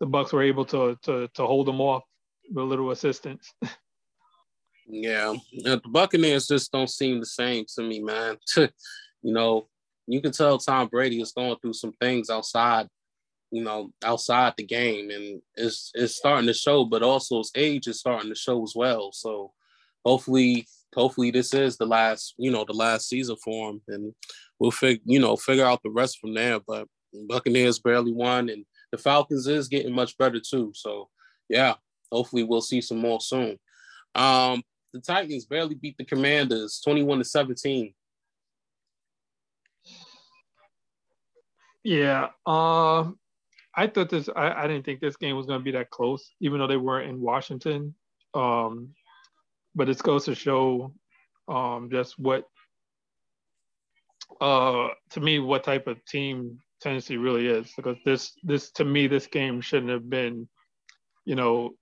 the 0.00 0.06
Bucks 0.06 0.32
were 0.32 0.42
able 0.42 0.64
to 0.66 0.96
to 1.02 1.28
to 1.34 1.46
hold 1.46 1.66
them 1.66 1.80
off 1.80 2.04
with 2.48 2.64
a 2.64 2.66
little 2.66 2.90
assistance. 2.90 3.52
Yeah, 4.84 5.36
the 5.52 5.80
Buccaneers 5.88 6.48
just 6.48 6.72
don't 6.72 6.90
seem 6.90 7.20
the 7.20 7.24
same 7.24 7.64
to 7.76 7.82
me, 7.82 8.00
man. 8.00 8.36
you 8.56 8.68
know, 9.22 9.68
you 10.08 10.20
can 10.20 10.32
tell 10.32 10.58
Tom 10.58 10.88
Brady 10.88 11.20
is 11.20 11.32
going 11.32 11.56
through 11.62 11.74
some 11.74 11.92
things 11.92 12.28
outside, 12.28 12.88
you 13.52 13.62
know, 13.62 13.92
outside 14.02 14.54
the 14.56 14.64
game, 14.64 15.10
and 15.10 15.42
it's 15.54 15.92
it's 15.94 16.16
starting 16.16 16.46
to 16.46 16.54
show. 16.54 16.84
But 16.86 17.02
also, 17.02 17.38
his 17.38 17.52
age 17.54 17.86
is 17.86 18.00
starting 18.00 18.30
to 18.30 18.34
show 18.34 18.62
as 18.64 18.72
well. 18.74 19.12
So, 19.12 19.52
hopefully, 20.04 20.66
hopefully, 20.94 21.30
this 21.30 21.52
is 21.52 21.76
the 21.76 21.86
last, 21.86 22.34
you 22.38 22.50
know, 22.50 22.64
the 22.64 22.72
last 22.72 23.08
season 23.08 23.36
for 23.44 23.70
him, 23.70 23.82
and 23.88 24.14
we'll 24.58 24.70
figure, 24.70 25.02
you 25.04 25.20
know, 25.20 25.36
figure 25.36 25.66
out 25.66 25.82
the 25.84 25.90
rest 25.90 26.18
from 26.18 26.32
there. 26.32 26.60
But 26.66 26.88
Buccaneers 27.28 27.78
barely 27.78 28.12
won, 28.12 28.48
and 28.48 28.64
the 28.90 28.96
Falcons 28.96 29.46
is 29.46 29.68
getting 29.68 29.94
much 29.94 30.16
better 30.16 30.40
too. 30.40 30.72
So, 30.74 31.10
yeah, 31.50 31.74
hopefully, 32.10 32.44
we'll 32.44 32.62
see 32.62 32.80
some 32.80 32.98
more 32.98 33.20
soon. 33.20 33.58
Um, 34.14 34.62
the 34.94 35.00
Titans 35.00 35.44
barely 35.44 35.74
beat 35.74 35.96
the 35.98 36.04
Commanders 36.04 36.80
21 36.82 37.18
to 37.18 37.24
17. 37.24 37.92
Yeah. 41.84 42.28
Uh, 42.46 43.10
I 43.74 43.86
thought 43.86 44.10
this, 44.10 44.28
I, 44.34 44.52
I 44.52 44.66
didn't 44.66 44.84
think 44.84 45.00
this 45.00 45.16
game 45.16 45.36
was 45.36 45.46
going 45.46 45.60
to 45.60 45.64
be 45.64 45.70
that 45.72 45.90
close, 45.90 46.32
even 46.40 46.58
though 46.58 46.66
they 46.66 46.76
weren't 46.76 47.08
in 47.08 47.20
Washington. 47.20 47.94
Um, 48.34 48.90
but 49.74 49.88
it 49.88 50.02
goes 50.02 50.26
to 50.26 50.34
show 50.34 50.92
um, 51.48 51.88
just 51.90 52.18
what, 52.18 52.44
uh, 54.40 54.88
to 55.10 55.20
me, 55.20 55.38
what 55.38 55.64
type 55.64 55.86
of 55.86 56.04
team 56.04 56.58
Tennessee 56.80 57.16
really 57.16 57.46
is. 57.46 57.72
Because 57.76 57.96
this, 58.04 58.32
this 58.42 58.70
to 58.72 58.84
me, 58.84 59.06
this 59.06 59.26
game 59.26 59.60
shouldn't 59.60 59.92
have 59.92 60.08
been, 60.08 60.48
you 61.24 61.34
know, 61.34 61.74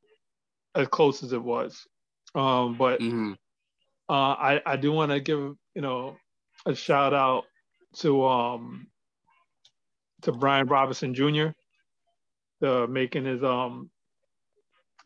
as 0.74 0.88
close 0.88 1.22
as 1.22 1.32
it 1.32 1.42
was. 1.42 1.86
Um, 2.34 2.76
but 2.76 3.00
mm-hmm. 3.00 3.32
uh, 4.08 4.12
I 4.12 4.60
I 4.64 4.76
do 4.76 4.92
want 4.92 5.10
to 5.10 5.20
give 5.20 5.38
you 5.74 5.82
know 5.82 6.16
a 6.66 6.74
shout 6.74 7.12
out 7.12 7.44
to 7.96 8.24
um 8.24 8.86
to 10.22 10.32
Brian 10.32 10.66
Robinson 10.66 11.14
Jr. 11.14 11.48
The 12.60 12.86
making 12.86 13.24
his 13.24 13.42
um 13.42 13.90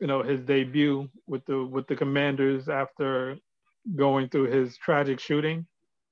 you 0.00 0.06
know 0.06 0.22
his 0.22 0.40
debut 0.40 1.08
with 1.26 1.44
the 1.46 1.64
with 1.64 1.86
the 1.86 1.96
Commanders 1.96 2.68
after 2.68 3.36
going 3.94 4.28
through 4.28 4.50
his 4.50 4.76
tragic 4.78 5.20
shooting, 5.20 5.66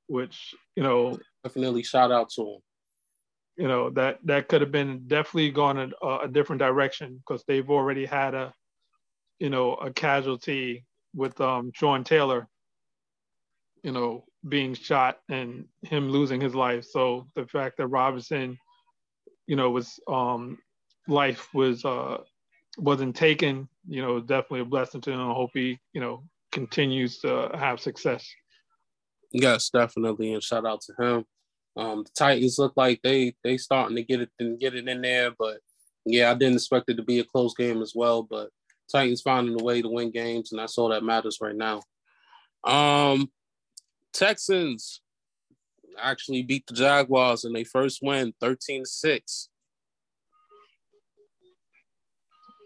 which 0.06 0.54
you 0.76 0.82
know 0.82 1.18
definitely 1.44 1.82
shout 1.82 2.12
out 2.12 2.30
to 2.30 2.42
him. 2.42 2.60
You 3.56 3.68
know 3.68 3.90
that 3.90 4.18
that 4.24 4.48
could 4.48 4.60
have 4.60 4.72
been 4.72 5.06
definitely 5.06 5.50
gone 5.50 5.92
a, 6.02 6.06
a 6.06 6.28
different 6.28 6.60
direction 6.60 7.16
because 7.16 7.44
they've 7.46 7.68
already 7.68 8.06
had 8.06 8.34
a 8.34 8.54
you 9.38 9.50
know 9.50 9.74
a 9.74 9.92
casualty 9.92 10.84
with 11.14 11.40
um, 11.40 11.72
Sean 11.74 12.04
Taylor, 12.04 12.48
you 13.82 13.92
know, 13.92 14.24
being 14.48 14.74
shot 14.74 15.18
and 15.28 15.66
him 15.82 16.08
losing 16.08 16.40
his 16.40 16.54
life. 16.54 16.84
So 16.84 17.26
the 17.34 17.46
fact 17.46 17.76
that 17.78 17.88
Robinson, 17.88 18.58
you 19.46 19.56
know, 19.56 19.70
was 19.70 20.00
um, 20.08 20.58
life 21.08 21.52
was 21.54 21.84
uh, 21.84 22.18
wasn't 22.78 23.16
taken, 23.16 23.68
you 23.86 24.02
know, 24.02 24.20
definitely 24.20 24.60
a 24.60 24.64
blessing 24.64 25.00
to 25.02 25.12
him. 25.12 25.20
I 25.20 25.34
hope 25.34 25.50
he, 25.54 25.78
you 25.92 26.00
know, 26.00 26.24
continues 26.50 27.18
to 27.20 27.50
have 27.54 27.80
success. 27.80 28.28
Yes, 29.32 29.70
definitely, 29.70 30.34
and 30.34 30.42
shout 30.42 30.66
out 30.66 30.82
to 30.82 31.04
him. 31.04 31.24
Um, 31.76 32.04
the 32.04 32.10
Titans 32.16 32.58
look 32.58 32.74
like 32.76 33.00
they 33.02 33.34
they 33.42 33.56
starting 33.56 33.96
to 33.96 34.02
get 34.02 34.20
it 34.20 34.30
and 34.38 34.60
get 34.60 34.74
it 34.74 34.88
in 34.88 35.00
there, 35.00 35.30
but 35.38 35.58
yeah, 36.04 36.30
I 36.30 36.34
didn't 36.34 36.56
expect 36.56 36.90
it 36.90 36.96
to 36.96 37.02
be 37.02 37.20
a 37.20 37.24
close 37.24 37.54
game 37.54 37.80
as 37.80 37.92
well. 37.94 38.22
But 38.22 38.50
Titans 38.90 39.22
finding 39.22 39.58
a 39.58 39.64
way 39.64 39.80
to 39.80 39.88
win 39.88 40.10
games, 40.10 40.52
and 40.52 40.58
that's 40.58 40.76
all 40.76 40.90
that 40.90 41.04
matters 41.04 41.38
right 41.40 41.56
now. 41.56 41.82
Um, 42.64 43.30
Texans 44.12 45.00
actually 45.98 46.42
beat 46.42 46.66
the 46.66 46.74
Jaguars 46.74 47.44
in 47.44 47.52
their 47.52 47.64
first 47.64 48.00
win, 48.02 48.34
13 48.40 48.84
6. 48.84 49.48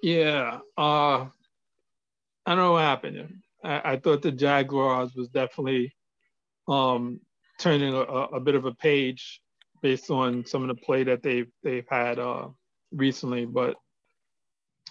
Yeah. 0.06 0.60
Uh, 0.78 1.26
I 2.46 2.48
don't 2.54 2.58
know 2.58 2.72
what 2.74 2.82
happened. 2.82 3.42
I, 3.64 3.94
I 3.94 3.96
thought 3.96 4.22
the 4.22 4.30
Jaguars 4.30 5.16
was 5.16 5.30
definitely 5.30 5.92
um, 6.68 7.18
turning 7.58 7.92
a, 7.92 7.98
a, 7.98 8.38
bit 8.38 8.54
of 8.54 8.66
a 8.66 8.74
page 8.74 9.40
based 9.82 10.08
on 10.12 10.46
some 10.46 10.62
of 10.62 10.68
the 10.68 10.80
play 10.80 11.02
that 11.02 11.24
they've 11.24 11.50
they've 11.64 11.88
had 11.90 12.20
uh, 12.20 12.46
recently, 12.92 13.46
but 13.46 13.74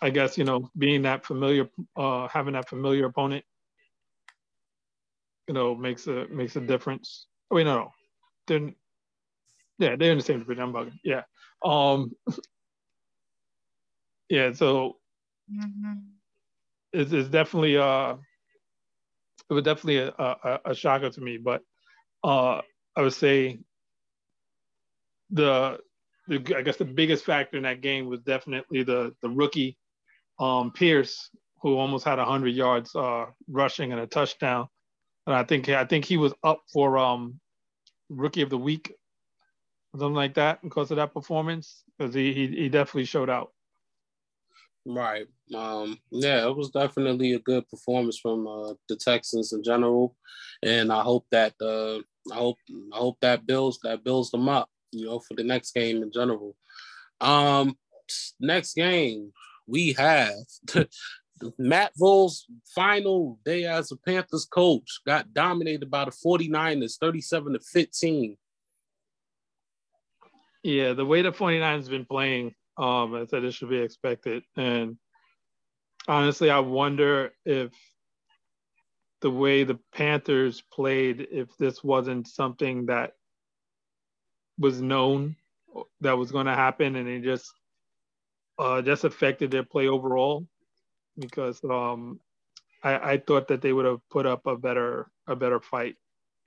I 0.01 0.09
guess 0.09 0.37
you 0.37 0.43
know 0.43 0.69
being 0.77 1.03
that 1.03 1.25
familiar, 1.25 1.69
uh, 1.95 2.27
having 2.27 2.55
that 2.55 2.67
familiar 2.67 3.05
opponent, 3.05 3.45
you 5.47 5.53
know, 5.53 5.75
makes 5.75 6.07
a 6.07 6.27
makes 6.27 6.57
a 6.57 6.59
difference. 6.59 7.27
Oh, 7.49 7.55
wait, 7.55 7.63
no, 7.63 7.77
no, 7.77 7.91
they're 8.47 8.73
yeah, 9.79 9.95
they're 9.95 10.11
in 10.11 10.17
the 10.17 10.25
same 10.25 10.39
division. 10.39 10.63
I'm 10.63 10.73
bugging. 10.73 10.99
Yeah, 11.05 11.21
um, 11.63 12.11
yeah. 14.29 14.51
So 14.51 14.97
mm-hmm. 15.51 15.93
it's, 16.93 17.29
definitely 17.29 17.77
uh, 17.77 18.15
it 19.49 19.53
was 19.53 19.63
definitely 19.63 19.97
a, 19.97 20.13
a, 20.17 20.59
a 20.65 20.75
shocker 20.75 21.09
to 21.09 21.21
me, 21.21 21.37
but 21.37 21.61
uh, 22.23 22.61
I 22.95 23.01
would 23.01 23.13
say 23.13 23.59
the, 25.29 25.79
the 26.27 26.55
I 26.55 26.61
guess 26.61 26.77
the 26.77 26.85
biggest 26.85 27.25
factor 27.25 27.57
in 27.57 27.63
that 27.63 27.81
game 27.81 28.07
was 28.07 28.21
definitely 28.21 28.83
the 28.83 29.13
the 29.21 29.29
rookie 29.29 29.77
um, 30.39 30.71
Pierce, 30.71 31.29
who 31.61 31.77
almost 31.77 32.05
had 32.05 32.17
100 32.17 32.49
yards 32.49 32.95
uh, 32.95 33.25
rushing 33.47 33.91
and 33.91 34.01
a 34.01 34.07
touchdown. 34.07 34.67
And 35.27 35.35
I 35.35 35.43
think 35.43 35.69
I 35.69 35.85
think 35.85 36.05
he 36.05 36.17
was 36.17 36.33
up 36.43 36.61
for 36.71 36.97
um, 36.97 37.39
rookie 38.09 38.41
of 38.41 38.49
the 38.49 38.57
week, 38.57 38.93
something 39.93 40.13
like 40.13 40.35
that, 40.35 40.61
because 40.61 40.91
of 40.91 40.97
that 40.97 41.13
performance. 41.13 41.83
Because 41.97 42.13
he, 42.13 42.33
he 42.33 42.47
he 42.47 42.69
definitely 42.69 43.05
showed 43.05 43.29
out. 43.29 43.51
Right. 44.85 45.25
Um, 45.53 45.99
yeah, 46.11 46.47
it 46.47 46.55
was 46.55 46.69
definitely 46.69 47.33
a 47.33 47.39
good 47.39 47.67
performance 47.69 48.19
from 48.19 48.47
uh, 48.47 48.73
the 48.87 48.95
Texans 48.95 49.51
in 49.51 49.63
general, 49.63 50.15
and 50.63 50.93
I 50.93 51.01
hope 51.01 51.25
that 51.31 51.53
uh, 51.59 51.99
I 52.31 52.37
hope 52.37 52.57
I 52.93 52.97
hope 52.97 53.17
that 53.21 53.47
builds 53.47 53.79
that 53.83 54.03
builds 54.03 54.29
them 54.29 54.47
up, 54.47 54.69
you 54.91 55.05
know, 55.05 55.19
for 55.19 55.33
the 55.33 55.43
next 55.43 55.73
game 55.73 56.03
in 56.03 56.11
general. 56.11 56.55
Um, 57.19 57.77
next 58.39 58.75
game, 58.75 59.31
we 59.67 59.93
have 59.93 60.33
Matt 61.57 61.91
Rhule's 61.99 62.45
final 62.75 63.39
day 63.43 63.65
as 63.65 63.91
a 63.91 63.97
Panthers 63.97 64.45
coach 64.45 64.99
got 65.05 65.33
dominated 65.33 65.89
by 65.89 66.05
the 66.05 66.11
49ers 66.11 66.97
37 66.99 67.53
to 67.53 67.59
15. 67.59 68.37
Yeah, 70.63 70.93
the 70.93 71.05
way 71.05 71.21
the 71.21 71.31
49ers 71.31 71.89
been 71.89 72.05
playing, 72.05 72.55
um, 72.77 73.15
I 73.15 73.25
said 73.25 73.43
it 73.43 73.53
should 73.53 73.69
be 73.69 73.77
expected. 73.79 74.43
And 74.57 74.97
honestly, 76.07 76.49
I 76.49 76.59
wonder 76.59 77.31
if 77.45 77.71
the 79.21 79.31
way 79.31 79.63
the 79.63 79.79
Panthers 79.93 80.61
played, 80.73 81.27
if 81.31 81.55
this 81.57 81.83
wasn't 81.83 82.27
something 82.27 82.87
that 82.87 83.13
was 84.57 84.81
known 84.81 85.35
that 86.01 86.17
was 86.17 86.31
going 86.31 86.45
to 86.45 86.53
happen 86.53 86.95
and 86.95 87.07
it 87.07 87.23
just 87.23 87.51
uh, 88.57 88.81
just 88.81 89.03
affected 89.03 89.51
their 89.51 89.63
play 89.63 89.87
overall 89.87 90.47
because 91.17 91.61
um, 91.65 92.19
I, 92.83 93.13
I 93.13 93.17
thought 93.17 93.49
that 93.49 93.61
they 93.61 93.73
would 93.73 93.85
have 93.85 93.99
put 94.09 94.25
up 94.25 94.45
a 94.45 94.55
better 94.55 95.07
a 95.27 95.35
better 95.35 95.59
fight 95.59 95.95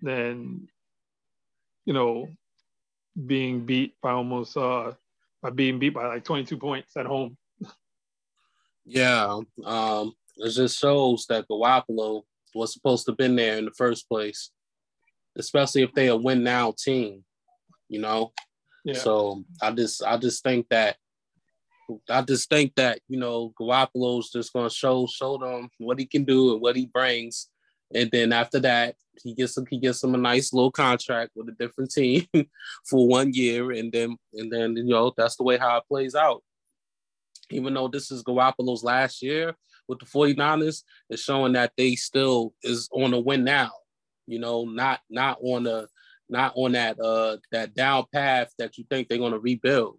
than 0.01 0.69
you 1.85 1.93
know 1.93 2.29
being 3.27 3.67
beat 3.67 3.95
by 4.01 4.13
almost 4.13 4.57
uh, 4.57 4.93
by 5.43 5.51
being 5.51 5.79
beat 5.79 5.95
by 5.95 6.07
like 6.07 6.25
22 6.25 6.57
points 6.57 6.97
at 6.97 7.07
home. 7.07 7.37
Yeah, 8.85 9.41
um, 9.65 10.13
it 10.39 10.51
just 10.51 10.79
shows 10.79 11.27
that 11.29 11.47
Garoppolo 11.49 12.23
was 12.55 12.73
supposed 12.73 13.05
to 13.05 13.13
have 13.13 13.19
been 13.19 13.37
there 13.37 13.59
in 13.59 13.67
the 13.67 13.71
first 13.73 14.09
place, 14.09 14.51
especially 15.37 15.83
if 15.83 15.93
they 15.93 16.09
a 16.09 16.17
win 16.17 16.43
now 16.43 16.75
team, 16.77 17.25
you 17.89 18.01
know. 18.01 18.33
Yeah. 18.85 18.95
So 18.95 19.45
I 19.61 19.73
just 19.73 20.03
I 20.03 20.17
just 20.17 20.43
think 20.43 20.69
that 20.71 20.97
I 22.09 22.23
just 22.23 22.49
think 22.49 22.75
that 22.77 23.01
you 23.09 23.19
know 23.19 23.53
Garoppolo's 23.61 24.31
just 24.31 24.53
gonna 24.53 24.71
show 24.71 25.07
show 25.07 25.37
them 25.39 25.69
what 25.79 25.99
he 25.99 26.07
can 26.07 26.25
do 26.25 26.53
and 26.53 26.61
what 26.61 26.77
he 26.77 26.87
brings, 26.87 27.49
and 27.95 28.11
then 28.11 28.33
after 28.33 28.61
that 28.61 28.97
he 29.23 29.35
gets 29.35 29.59
he 29.69 29.79
gets 29.79 30.03
him 30.03 30.15
a 30.15 30.19
nice 30.19 30.53
little 30.53 30.71
contract 30.71 31.33
with 31.35 31.49
a 31.49 31.53
different 31.53 31.91
team 31.91 32.27
for 32.85 33.07
one 33.07 33.33
year, 33.33 33.73
and 33.73 33.93
then 33.93 34.17
and 34.35 34.53
then 34.53 34.77
you 34.77 34.85
know 34.85 35.13
that's 35.17 35.37
the 35.37 35.43
way 35.43 35.59
how 35.59 35.77
it 35.79 35.85
plays 35.89 36.15
out. 36.15 36.43
Even 37.51 37.75
though 37.75 37.89
this 37.89 38.11
is 38.11 38.23
Garoppolo's 38.23 38.85
last 38.85 39.23
year 39.23 39.55
with 39.89 39.99
the 40.01 40.07
49ers, 40.07 40.83
it's 41.09 41.23
showing 41.23 41.55
that 41.55 41.73
they 41.77 41.97
still 41.97 42.55
is 42.63 42.89
on 42.93 43.15
a 43.15 43.19
win 43.19 43.45
now. 43.45 43.73
You 44.27 44.39
know, 44.39 44.65
not 44.65 45.01
not 45.09 45.39
on 45.43 45.65
the 45.65 45.89
not 46.29 46.53
on 46.57 46.73
that 46.73 47.01
uh 47.01 47.39
that 47.53 47.75
down 47.75 48.05
path 48.13 48.53
that 48.59 48.77
you 48.77 48.85
think 48.91 49.09
they're 49.09 49.19
gonna 49.19 49.39
rebuild. 49.39 49.99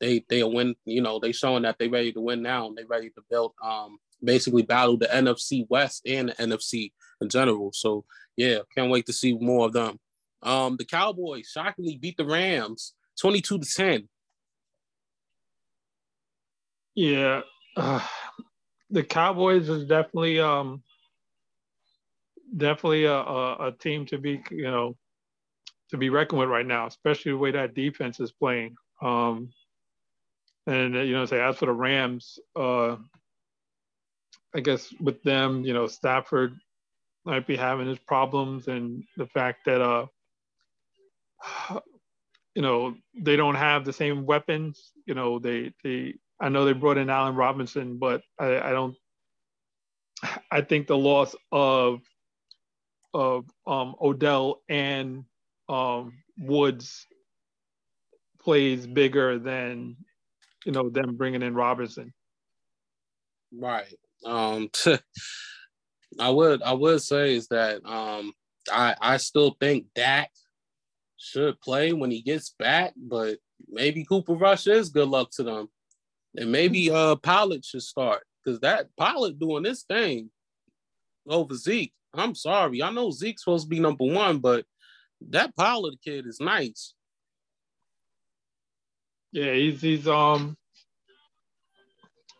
They 0.00 0.24
they'll 0.28 0.52
win, 0.52 0.74
you 0.84 1.02
know, 1.02 1.18
they 1.18 1.32
showing 1.32 1.62
that 1.62 1.76
they 1.78 1.88
ready 1.88 2.12
to 2.12 2.20
win 2.20 2.42
now 2.42 2.66
and 2.66 2.76
they 2.76 2.84
ready 2.84 3.10
to 3.10 3.22
build 3.30 3.52
um 3.62 3.98
basically 4.22 4.62
battle 4.62 4.96
the 4.96 5.06
NFC 5.06 5.66
West 5.68 6.02
and 6.06 6.30
the 6.30 6.34
NFC 6.34 6.92
in 7.20 7.28
general. 7.28 7.70
So 7.72 8.04
yeah, 8.36 8.58
can't 8.74 8.90
wait 8.90 9.06
to 9.06 9.12
see 9.12 9.34
more 9.34 9.66
of 9.66 9.72
them. 9.72 9.98
Um 10.42 10.76
the 10.76 10.84
Cowboys 10.84 11.50
shockingly 11.52 11.96
beat 11.96 12.16
the 12.16 12.24
Rams 12.24 12.94
22 13.20 13.58
to 13.58 13.66
10. 13.66 14.08
Yeah. 16.94 17.42
Uh, 17.76 18.00
the 18.90 19.02
Cowboys 19.02 19.68
is 19.68 19.84
definitely 19.84 20.40
um 20.40 20.82
definitely 22.56 23.04
a, 23.04 23.14
a, 23.14 23.68
a 23.68 23.72
team 23.72 24.06
to 24.06 24.18
be, 24.18 24.42
you 24.50 24.64
know, 24.64 24.96
to 25.90 25.96
be 25.96 26.10
reckoned 26.10 26.40
with 26.40 26.48
right 26.48 26.66
now, 26.66 26.86
especially 26.86 27.32
the 27.32 27.38
way 27.38 27.50
that 27.52 27.74
defense 27.74 28.20
is 28.20 28.32
playing. 28.32 28.74
Um, 29.02 29.50
and 30.66 30.94
you 30.94 31.12
know, 31.12 31.24
say 31.24 31.40
as 31.40 31.56
for 31.56 31.66
the 31.66 31.72
Rams, 31.72 32.38
uh, 32.54 32.96
I 34.54 34.60
guess 34.60 34.92
with 35.00 35.22
them, 35.22 35.64
you 35.64 35.72
know, 35.72 35.86
Stafford 35.86 36.58
might 37.24 37.46
be 37.46 37.56
having 37.56 37.86
his 37.86 37.98
problems, 37.98 38.68
and 38.68 39.04
the 39.16 39.26
fact 39.26 39.66
that 39.66 39.80
uh, 39.80 40.06
you 42.54 42.62
know, 42.62 42.94
they 43.14 43.36
don't 43.36 43.54
have 43.54 43.84
the 43.84 43.92
same 43.92 44.26
weapons. 44.26 44.92
You 45.06 45.14
know, 45.14 45.38
they 45.38 45.72
they 45.84 46.14
I 46.40 46.48
know 46.48 46.64
they 46.64 46.72
brought 46.72 46.98
in 46.98 47.10
Allen 47.10 47.36
Robinson, 47.36 47.98
but 47.98 48.22
I, 48.38 48.58
I 48.60 48.70
don't. 48.72 48.96
I 50.50 50.62
think 50.62 50.86
the 50.86 50.96
loss 50.98 51.34
of 51.52 52.00
of 53.12 53.44
um, 53.66 53.94
Odell 54.00 54.62
and 54.68 55.24
um, 55.68 56.12
Woods 56.38 57.06
plays 58.40 58.86
bigger 58.86 59.38
than 59.38 59.96
you 60.64 60.72
know 60.72 60.88
them 60.88 61.16
bringing 61.16 61.42
in 61.42 61.54
Robinson. 61.54 62.12
Right. 63.52 63.92
Um, 64.24 64.70
I 66.18 66.30
would 66.30 66.62
I 66.62 66.72
would 66.72 67.02
say 67.02 67.34
is 67.34 67.48
that 67.48 67.84
um, 67.84 68.32
I 68.70 68.94
I 69.00 69.16
still 69.18 69.56
think 69.60 69.86
Dak 69.94 70.30
should 71.16 71.60
play 71.60 71.92
when 71.92 72.10
he 72.10 72.22
gets 72.22 72.54
back, 72.58 72.92
but 72.96 73.38
maybe 73.68 74.04
Cooper 74.04 74.34
Rush 74.34 74.66
is 74.66 74.88
good 74.88 75.08
luck 75.08 75.30
to 75.32 75.42
them, 75.42 75.68
and 76.36 76.50
maybe 76.50 76.90
uh 76.90 77.16
Pollard 77.16 77.64
should 77.64 77.82
start 77.82 78.22
because 78.44 78.60
that 78.60 78.88
Pollard 78.96 79.38
doing 79.38 79.62
this 79.62 79.82
thing 79.82 80.30
over 81.28 81.54
Zeke. 81.54 81.92
I'm 82.12 82.34
sorry, 82.34 82.82
I 82.82 82.90
know 82.90 83.10
Zeke's 83.10 83.44
supposed 83.44 83.66
to 83.66 83.70
be 83.70 83.78
number 83.78 84.04
one, 84.04 84.38
but 84.38 84.64
that 85.28 85.54
Pollard 85.56 85.94
kid 86.04 86.26
is 86.26 86.40
nice. 86.40 86.94
Yeah, 89.32 89.52
he's 89.52 89.80
he's 89.80 90.08
um 90.08 90.56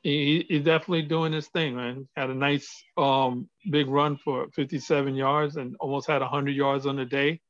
he, 0.03 0.47
he's 0.49 0.65
definitely 0.65 1.03
doing 1.03 1.33
his 1.33 1.49
thing, 1.49 1.77
man. 1.77 2.09
Had 2.17 2.31
a 2.31 2.35
nice 2.35 2.69
um 2.97 3.49
big 3.71 3.89
run 3.89 4.17
for 4.17 4.49
57 4.55 5.15
yards 5.15 5.57
and 5.57 5.77
almost 5.81 6.07
had 6.09 6.23
100 6.23 6.51
yards 6.55 6.87
on 6.87 6.97
the 6.97 7.05
day. 7.05 7.41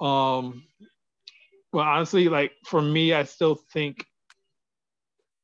Um, 0.00 0.64
well, 1.72 1.86
honestly, 1.86 2.28
like 2.28 2.52
for 2.64 2.80
me, 2.80 3.12
I 3.12 3.24
still 3.24 3.58
think 3.72 4.04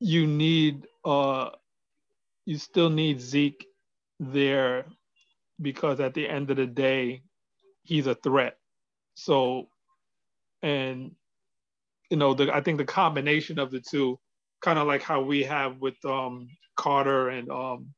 you 0.01 0.27
need 0.27 0.87
uh 1.05 1.51
you 2.47 2.59
still 2.59 2.91
need 2.91 3.21
Zeke 3.21 3.67
there 4.21 4.87
because 5.61 6.01
at 6.01 6.15
the 6.15 6.29
end 6.29 6.51
of 6.51 6.57
the 6.57 6.67
day, 6.67 7.23
he's 7.83 8.07
a 8.07 8.15
threat. 8.15 8.57
So, 9.15 9.69
and 10.63 11.13
you 12.11 12.17
know, 12.17 12.35
the 12.35 12.55
I 12.55 12.61
think 12.61 12.79
the 12.79 12.85
combination 12.85 13.59
of 13.59 13.71
the 13.71 13.81
two, 13.81 14.19
kind 14.65 14.79
of 14.79 14.87
like 14.87 15.03
how 15.03 15.21
we 15.21 15.45
have 15.45 15.79
with 15.79 16.03
um 16.07 16.49
Carter 16.75 17.29
and 17.29 17.51
um 17.51 17.89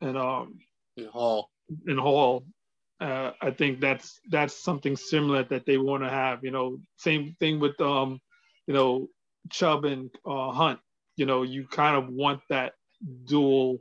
and 0.00 0.16
um 0.16 0.58
and 0.96 1.08
Hall 1.08 1.50
and 1.86 1.98
Hall, 1.98 2.44
uh, 3.00 3.32
I 3.42 3.50
think 3.50 3.80
that's 3.80 4.20
that's 4.30 4.62
something 4.62 4.96
similar 4.96 5.42
that 5.44 5.66
they 5.66 5.76
want 5.76 6.04
to 6.04 6.08
have. 6.08 6.44
You 6.44 6.52
know, 6.52 6.78
same 6.96 7.36
thing 7.40 7.58
with 7.60 7.78
um, 7.80 8.20
you 8.66 8.74
know, 8.74 9.08
Chubb 9.50 9.84
and 9.84 10.10
uh, 10.24 10.52
Hunt. 10.52 10.78
You 11.16 11.26
know, 11.26 11.42
you 11.42 11.66
kind 11.66 11.96
of 11.96 12.08
want 12.08 12.40
that 12.50 12.72
dual 13.24 13.78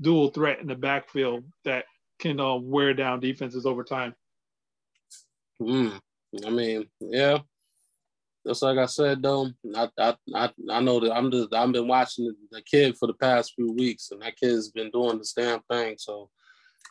dual 0.00 0.28
threat 0.30 0.60
in 0.60 0.66
the 0.66 0.74
backfield 0.74 1.44
that 1.64 1.84
can 2.18 2.40
uh, 2.40 2.56
wear 2.56 2.94
down 2.94 3.20
defenses 3.20 3.66
over 3.66 3.84
time. 3.84 4.14
Mm, 5.60 5.98
I 6.44 6.50
mean, 6.50 6.86
yeah. 7.00 7.38
Just 8.46 8.62
like 8.62 8.78
I 8.78 8.86
said, 8.86 9.22
though, 9.22 9.48
I 9.74 9.88
I 9.98 10.14
I, 10.34 10.80
know 10.80 11.00
that 11.00 11.12
I'm 11.12 11.30
just 11.30 11.52
I've 11.52 11.72
been 11.72 11.88
watching 11.88 12.32
the, 12.52 12.62
kid 12.62 12.96
for 12.96 13.06
the 13.06 13.14
past 13.14 13.54
few 13.54 13.72
weeks, 13.72 14.10
and 14.10 14.22
that 14.22 14.36
kid's 14.36 14.70
been 14.70 14.90
doing 14.90 15.18
this 15.18 15.32
damn 15.32 15.60
thing. 15.70 15.96
So 15.98 16.30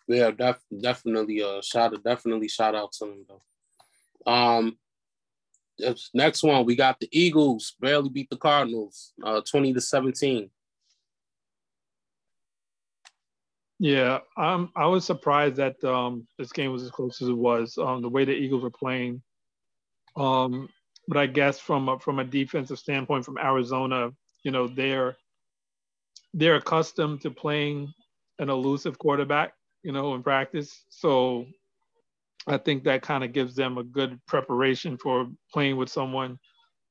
yeah, 0.08 0.32
def- 0.32 0.64
definitely 0.82 1.42
uh 1.42 1.62
shout 1.62 1.96
definitely 2.04 2.50
shout 2.50 2.76
out 2.76 2.92
to 2.94 3.06
him 3.06 3.26
though. 3.28 4.32
Um 4.32 4.78
next 6.14 6.42
one 6.44 6.66
we 6.66 6.76
got 6.76 7.00
the 7.00 7.10
Eagles 7.12 7.76
barely 7.82 8.10
beat 8.10 8.30
the 8.30 8.38
Cardinals 8.38 9.14
uh 9.24 9.42
20 9.42 9.74
to 9.74 9.82
17. 9.82 10.50
Yeah, 13.78 14.20
um, 14.38 14.72
I 14.76 14.86
was 14.86 15.04
surprised 15.04 15.58
that 15.58 15.84
um, 15.84 16.26
this 16.38 16.54
game 16.54 16.72
was 16.72 16.84
as 16.84 16.92
close 16.92 17.22
as 17.22 17.28
it 17.28 17.38
was. 17.38 17.78
Um, 17.78 18.02
the 18.02 18.10
way 18.10 18.24
the 18.24 18.32
Eagles 18.32 18.64
were 18.64 18.72
playing, 18.72 19.22
um, 20.16 20.70
but 21.08 21.18
I 21.18 21.28
guess 21.28 21.60
from 21.60 21.90
a, 21.90 22.00
from 22.00 22.20
a 22.20 22.24
defensive 22.24 22.80
standpoint, 22.80 23.26
from 23.26 23.38
Arizona, 23.38 24.12
you 24.44 24.52
know, 24.52 24.68
they're 24.68 25.16
they're 26.34 26.56
accustomed 26.58 27.22
to 27.22 27.32
playing 27.32 27.94
an 28.40 28.50
elusive 28.50 28.98
quarterback, 29.00 29.54
you 29.84 29.92
know, 29.92 30.16
in 30.16 30.24
practice. 30.24 30.84
So 30.90 31.46
I 32.48 32.58
think 32.58 32.84
that 32.84 33.02
kind 33.02 33.24
of 33.24 33.32
gives 33.32 33.56
them 33.56 33.78
a 33.78 33.84
good 33.84 34.20
preparation 34.28 34.98
for 34.98 35.30
playing 35.54 35.78
with 35.78 35.90
someone 35.90 36.38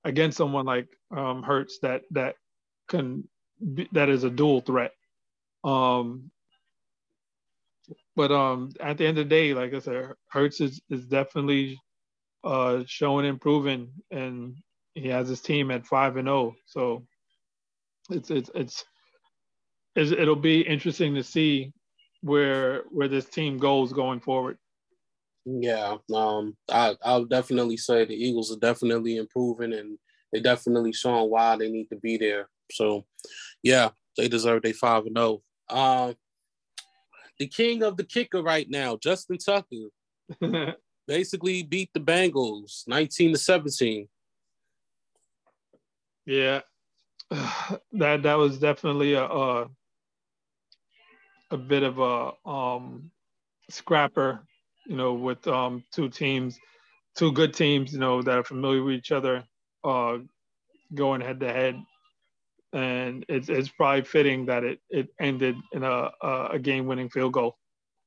against 0.04 0.38
someone 0.38 0.64
like 0.64 0.88
um, 1.14 1.42
Hurts 1.42 1.78
that 1.82 2.02
that 2.12 2.36
can 2.88 3.28
be, 3.74 3.88
that 3.92 4.08
is 4.08 4.24
a 4.24 4.30
dual 4.30 4.60
threat. 4.60 4.92
Um, 5.62 6.30
but 8.16 8.30
um, 8.32 8.70
at 8.80 8.96
the 8.98 9.06
end 9.06 9.18
of 9.18 9.26
the 9.26 9.30
day, 9.30 9.54
like 9.54 9.74
I 9.74 9.78
said, 9.78 10.12
Hurts 10.30 10.60
is, 10.60 10.80
is 10.88 11.06
definitely 11.06 11.78
uh, 12.44 12.84
showing 12.86 13.26
improving, 13.26 13.88
and 14.10 14.56
he 14.94 15.08
has 15.08 15.28
his 15.28 15.40
team 15.40 15.70
at 15.70 15.86
five 15.86 16.16
and 16.16 16.26
zero. 16.26 16.36
Oh. 16.36 16.54
So 16.66 17.06
it's 18.10 18.30
it's 18.30 18.50
it's 18.54 18.84
it'll 19.96 20.36
be 20.36 20.60
interesting 20.60 21.14
to 21.14 21.22
see 21.22 21.72
where 22.20 22.82
where 22.90 23.08
this 23.08 23.26
team 23.26 23.58
goes 23.58 23.92
going 23.92 24.20
forward. 24.20 24.58
Yeah, 25.46 25.96
um, 26.14 26.56
I 26.70 26.94
I'll 27.02 27.26
definitely 27.26 27.76
say 27.76 28.04
the 28.04 28.14
Eagles 28.14 28.52
are 28.52 28.60
definitely 28.60 29.16
improving, 29.16 29.74
and 29.74 29.98
they 30.32 30.40
definitely 30.40 30.92
showing 30.92 31.30
why 31.30 31.56
they 31.56 31.70
need 31.70 31.88
to 31.90 31.96
be 31.96 32.16
there. 32.16 32.48
So, 32.72 33.04
yeah, 33.62 33.90
they 34.16 34.28
deserve 34.28 34.62
their 34.62 34.74
five 34.74 35.06
and 35.06 35.16
zero. 35.16 35.42
Oh. 35.68 36.08
Um, 36.08 36.14
the 37.38 37.48
king 37.48 37.82
of 37.82 37.96
the 37.96 38.04
kicker 38.04 38.42
right 38.42 38.66
now, 38.70 38.96
Justin 38.96 39.38
Tucker, 39.38 39.88
basically 41.06 41.62
beat 41.62 41.90
the 41.94 42.00
Bengals 42.00 42.86
19 42.86 43.32
to 43.32 43.38
17. 43.38 44.08
Yeah, 46.26 46.60
that 47.30 48.22
that 48.22 48.38
was 48.38 48.58
definitely 48.58 49.14
a 49.14 49.24
a, 49.24 49.68
a 51.50 51.56
bit 51.56 51.82
of 51.82 51.98
a 51.98 52.48
um, 52.48 53.10
scrapper, 53.70 54.46
you 54.86 54.96
know, 54.96 55.14
with 55.14 55.46
um, 55.46 55.84
two 55.92 56.08
teams, 56.08 56.58
two 57.16 57.32
good 57.32 57.54
teams, 57.54 57.92
you 57.92 57.98
know, 57.98 58.22
that 58.22 58.38
are 58.38 58.44
familiar 58.44 58.82
with 58.82 58.94
each 58.94 59.12
other, 59.12 59.44
uh, 59.84 60.18
going 60.94 61.20
head 61.20 61.40
to 61.40 61.52
head 61.52 61.76
and 62.74 63.24
it's, 63.28 63.48
it's 63.48 63.68
probably 63.68 64.02
fitting 64.02 64.46
that 64.46 64.64
it, 64.64 64.80
it 64.90 65.08
ended 65.20 65.56
in 65.72 65.84
a, 65.84 66.10
a 66.50 66.58
game 66.60 66.86
winning 66.86 67.08
field 67.08 67.32
goal 67.32 67.56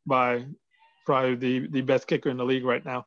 by 0.06 0.46
probably 1.08 1.36
the, 1.36 1.68
the 1.70 1.82
best 1.82 2.06
kicker 2.06 2.30
in 2.30 2.36
the 2.36 2.44
league 2.44 2.66
right 2.66 2.86
now. 2.86 3.06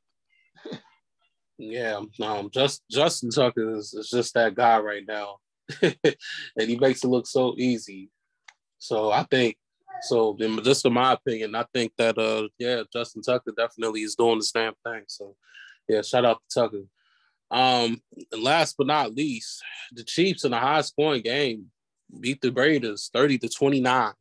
yeah, 1.59 2.01
um, 2.23 2.49
just 2.51 2.83
Justin 2.91 3.29
Tucker 3.29 3.77
is, 3.77 3.93
is 3.93 4.09
just 4.09 4.33
that 4.35 4.55
guy 4.55 4.79
right 4.81 5.05
now, 5.07 5.37
and 5.83 5.95
he 6.57 6.77
makes 6.77 7.05
it 7.05 7.09
look 7.09 7.27
so 7.27 7.55
easy. 7.59 8.11
So 8.79 9.11
I 9.11 9.25
think, 9.25 9.57
so 10.01 10.35
just 10.65 10.87
in 10.87 10.95
my 10.95 11.13
opinion, 11.13 11.55
I 11.55 11.67
think 11.75 11.93
that 11.99 12.17
uh, 12.17 12.49
yeah, 12.59 12.85
Justin 12.91 13.21
Tucker 13.21 13.53
definitely 13.55 14.01
is 14.01 14.17
doing 14.17 14.39
the 14.39 14.45
same 14.45 14.73
thing. 14.83 15.03
So 15.07 15.37
yeah, 15.87 16.01
shout 16.01 16.25
out 16.25 16.41
to 16.49 16.61
Tucker. 16.61 16.85
Um, 17.51 18.01
last 18.33 18.77
but 18.79 18.87
not 18.87 19.15
least, 19.15 19.63
the 19.93 20.05
Chiefs 20.05 20.45
in 20.45 20.55
a 20.55 20.59
high 20.59 20.81
scoring 20.81 21.23
game 21.23 21.67
beat 22.19 22.41
the 22.41 22.51
Raiders 22.51 23.11
30 23.13 23.39
to 23.39 23.49
29. 23.51 24.13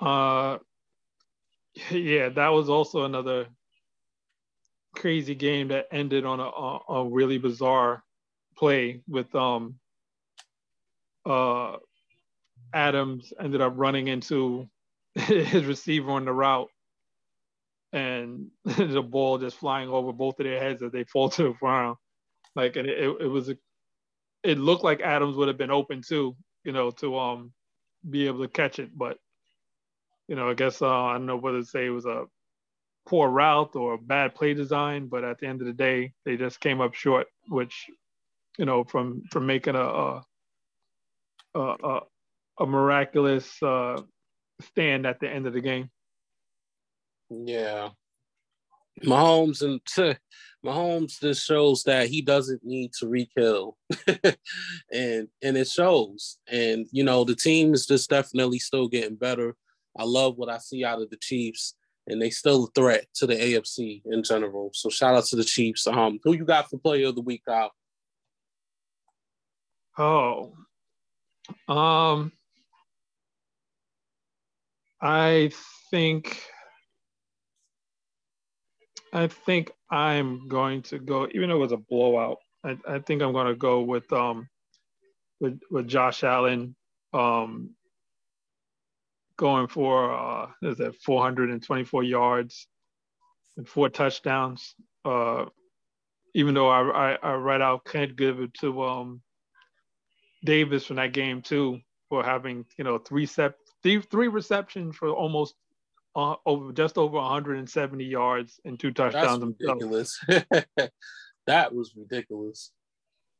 Uh 0.00 0.58
yeah, 1.90 2.30
that 2.30 2.48
was 2.48 2.68
also 2.68 3.04
another 3.04 3.46
crazy 4.94 5.34
game 5.34 5.68
that 5.68 5.86
ended 5.92 6.24
on 6.24 6.40
a, 6.40 6.92
a, 6.92 7.08
really 7.08 7.38
bizarre 7.38 8.02
play 8.56 9.02
with 9.06 9.32
um 9.36 9.76
uh 11.24 11.76
Adams 12.74 13.32
ended 13.40 13.60
up 13.60 13.74
running 13.76 14.08
into 14.08 14.68
his 15.14 15.64
receiver 15.64 16.10
on 16.10 16.24
the 16.24 16.32
route 16.32 16.70
and 17.92 18.48
the 18.64 19.02
ball 19.02 19.38
just 19.38 19.56
flying 19.56 19.88
over 19.88 20.12
both 20.12 20.38
of 20.40 20.44
their 20.44 20.60
heads 20.60 20.82
as 20.82 20.92
they 20.92 21.04
fall 21.04 21.28
to 21.30 21.44
the 21.44 21.52
ground. 21.52 21.96
Like 22.54 22.76
and 22.76 22.88
it, 22.88 23.16
it 23.20 23.26
was 23.26 23.48
a, 23.48 23.56
it 24.42 24.58
looked 24.58 24.84
like 24.84 25.00
Adams 25.00 25.36
would 25.36 25.48
have 25.48 25.58
been 25.58 25.70
open 25.70 26.02
too, 26.02 26.36
you 26.64 26.72
know, 26.72 26.90
to 26.92 27.18
um 27.18 27.52
be 28.08 28.26
able 28.26 28.40
to 28.42 28.48
catch 28.48 28.78
it, 28.78 28.96
but 28.96 29.18
you 30.30 30.36
know, 30.36 30.48
I 30.48 30.54
guess 30.54 30.80
uh, 30.80 30.88
I 30.88 31.14
don't 31.14 31.26
know 31.26 31.36
whether 31.36 31.58
to 31.58 31.66
say 31.66 31.86
it 31.86 31.90
was 31.90 32.06
a 32.06 32.26
poor 33.04 33.28
route 33.28 33.74
or 33.74 33.94
a 33.94 33.98
bad 33.98 34.32
play 34.32 34.54
design, 34.54 35.08
but 35.08 35.24
at 35.24 35.40
the 35.40 35.48
end 35.48 35.60
of 35.60 35.66
the 35.66 35.72
day, 35.72 36.12
they 36.24 36.36
just 36.36 36.60
came 36.60 36.80
up 36.80 36.94
short, 36.94 37.26
which, 37.48 37.90
you 38.56 38.64
know, 38.64 38.84
from 38.84 39.24
from 39.32 39.46
making 39.46 39.74
a 39.74 39.80
a, 39.80 41.60
a, 41.60 42.00
a 42.60 42.66
miraculous 42.66 43.60
uh, 43.60 44.00
stand 44.60 45.04
at 45.04 45.18
the 45.18 45.28
end 45.28 45.48
of 45.48 45.52
the 45.52 45.60
game. 45.60 45.90
Yeah, 47.28 47.88
Mahomes 49.02 49.62
and 49.62 49.80
Mahomes 50.64 51.20
just 51.20 51.44
shows 51.44 51.82
that 51.84 52.08
he 52.08 52.22
doesn't 52.22 52.64
need 52.64 52.92
Tyreek 52.92 53.30
Hill, 53.34 53.76
and 54.92 55.26
and 55.42 55.56
it 55.56 55.66
shows. 55.66 56.38
And 56.46 56.86
you 56.92 57.02
know 57.02 57.24
the 57.24 57.34
team 57.34 57.74
is 57.74 57.84
just 57.84 58.10
definitely 58.10 58.60
still 58.60 58.86
getting 58.86 59.16
better. 59.16 59.56
I 59.98 60.04
love 60.04 60.36
what 60.36 60.48
I 60.48 60.58
see 60.58 60.84
out 60.84 61.02
of 61.02 61.10
the 61.10 61.16
Chiefs, 61.16 61.74
and 62.06 62.20
they 62.20 62.30
still 62.30 62.64
a 62.64 62.70
threat 62.74 63.06
to 63.14 63.26
the 63.26 63.34
AFC 63.34 64.02
in 64.06 64.22
general. 64.22 64.70
So 64.74 64.88
shout 64.88 65.14
out 65.14 65.24
to 65.26 65.36
the 65.36 65.44
Chiefs. 65.44 65.86
Um, 65.86 66.18
who 66.22 66.34
you 66.34 66.44
got 66.44 66.70
for 66.70 66.78
Player 66.78 67.08
of 67.08 67.16
the 67.16 67.22
Week, 67.22 67.42
Kyle? 67.46 67.72
Oh, 69.98 70.54
um, 71.68 72.32
I 75.00 75.50
think 75.90 76.40
I 79.12 79.26
think 79.26 79.72
I'm 79.90 80.48
going 80.48 80.82
to 80.82 80.98
go, 80.98 81.26
even 81.34 81.48
though 81.48 81.56
it 81.56 81.58
was 81.58 81.72
a 81.72 81.76
blowout. 81.76 82.38
I, 82.64 82.78
I 82.86 82.98
think 83.00 83.22
I'm 83.22 83.32
going 83.32 83.48
to 83.48 83.56
go 83.56 83.80
with 83.82 84.10
um 84.12 84.48
with 85.40 85.60
with 85.70 85.88
Josh 85.88 86.22
Allen. 86.22 86.76
Um, 87.12 87.74
going 89.40 89.66
for 89.66 90.14
uh, 90.14 90.48
is 90.60 90.76
that 90.76 90.94
424 90.96 92.04
yards 92.04 92.66
and 93.56 93.66
four 93.66 93.88
touchdowns. 93.88 94.74
Uh, 95.02 95.46
even 96.34 96.52
though 96.52 96.68
I, 96.68 97.14
I, 97.14 97.18
I 97.22 97.34
right 97.36 97.60
out 97.60 97.86
can't 97.86 98.14
give 98.14 98.38
it 98.40 98.52
to 98.60 98.82
um, 98.82 99.22
Davis 100.44 100.84
from 100.84 100.96
that 100.96 101.14
game 101.14 101.40
too 101.40 101.80
for 102.10 102.22
having 102.22 102.66
you 102.76 102.84
know 102.84 102.98
three 102.98 103.24
sep 103.24 103.56
three, 103.82 104.02
three 104.02 104.28
receptions 104.28 104.94
for 104.96 105.08
almost 105.08 105.54
uh, 106.14 106.34
over 106.44 106.72
just 106.72 106.98
over 106.98 107.16
170 107.16 108.04
yards 108.04 108.60
and 108.66 108.78
two 108.78 108.90
touchdowns. 108.90 109.40
That's 109.40 109.54
ridiculous. 109.58 110.20
that 111.46 111.74
was 111.74 111.94
ridiculous. 111.96 112.72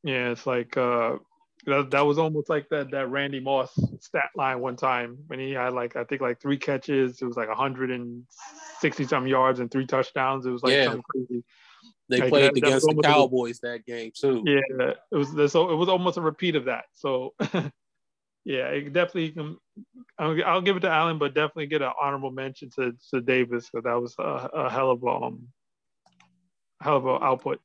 Yeah, 0.02 0.30
it's 0.30 0.46
like 0.46 0.78
uh, 0.78 1.16
that, 1.66 1.90
that 1.90 2.00
was 2.00 2.18
almost 2.18 2.48
like 2.48 2.68
that 2.70 2.90
that 2.92 3.10
Randy 3.10 3.40
Moss 3.40 3.72
stat 4.00 4.30
line 4.34 4.60
one 4.60 4.76
time 4.76 5.18
when 5.26 5.38
he 5.38 5.52
had 5.52 5.72
like 5.72 5.96
I 5.96 6.04
think 6.04 6.20
like 6.20 6.40
three 6.40 6.56
catches. 6.56 7.20
It 7.20 7.26
was 7.26 7.36
like 7.36 7.48
160 7.48 9.04
some 9.04 9.26
yards 9.26 9.60
and 9.60 9.70
three 9.70 9.86
touchdowns. 9.86 10.46
It 10.46 10.50
was 10.50 10.62
like 10.62 10.72
yeah. 10.72 10.94
crazy. 11.12 11.44
They 12.08 12.20
like 12.20 12.28
played 12.30 12.44
that, 12.44 12.56
against 12.56 12.86
that 12.86 12.96
the 12.96 13.02
Cowboys 13.02 13.60
a, 13.62 13.68
that 13.68 13.86
game 13.86 14.10
too. 14.14 14.42
Yeah, 14.44 14.92
it 15.12 15.16
was 15.16 15.52
so 15.52 15.70
it 15.70 15.76
was 15.76 15.88
almost 15.88 16.18
a 16.18 16.22
repeat 16.22 16.56
of 16.56 16.64
that. 16.64 16.84
So 16.92 17.34
yeah, 18.44 18.68
it 18.68 18.92
definitely 18.92 19.30
can. 19.30 19.56
I'll, 20.18 20.44
I'll, 20.44 20.60
give 20.60 20.76
it 20.76 20.80
to 20.80 20.90
Allen, 20.90 21.18
but 21.18 21.34
definitely 21.34 21.66
get 21.66 21.82
an 21.82 21.92
honorable 22.00 22.32
mention 22.32 22.70
to 22.76 22.94
to 23.10 23.20
Davis 23.20 23.68
because 23.70 23.84
that 23.84 24.00
was 24.00 24.14
a, 24.18 24.50
a 24.52 24.70
hell 24.70 24.90
of 24.90 25.02
a 25.02 25.06
um, 25.06 25.48
hell 26.80 26.96
of 26.96 27.06
a 27.06 27.22
output. 27.22 27.60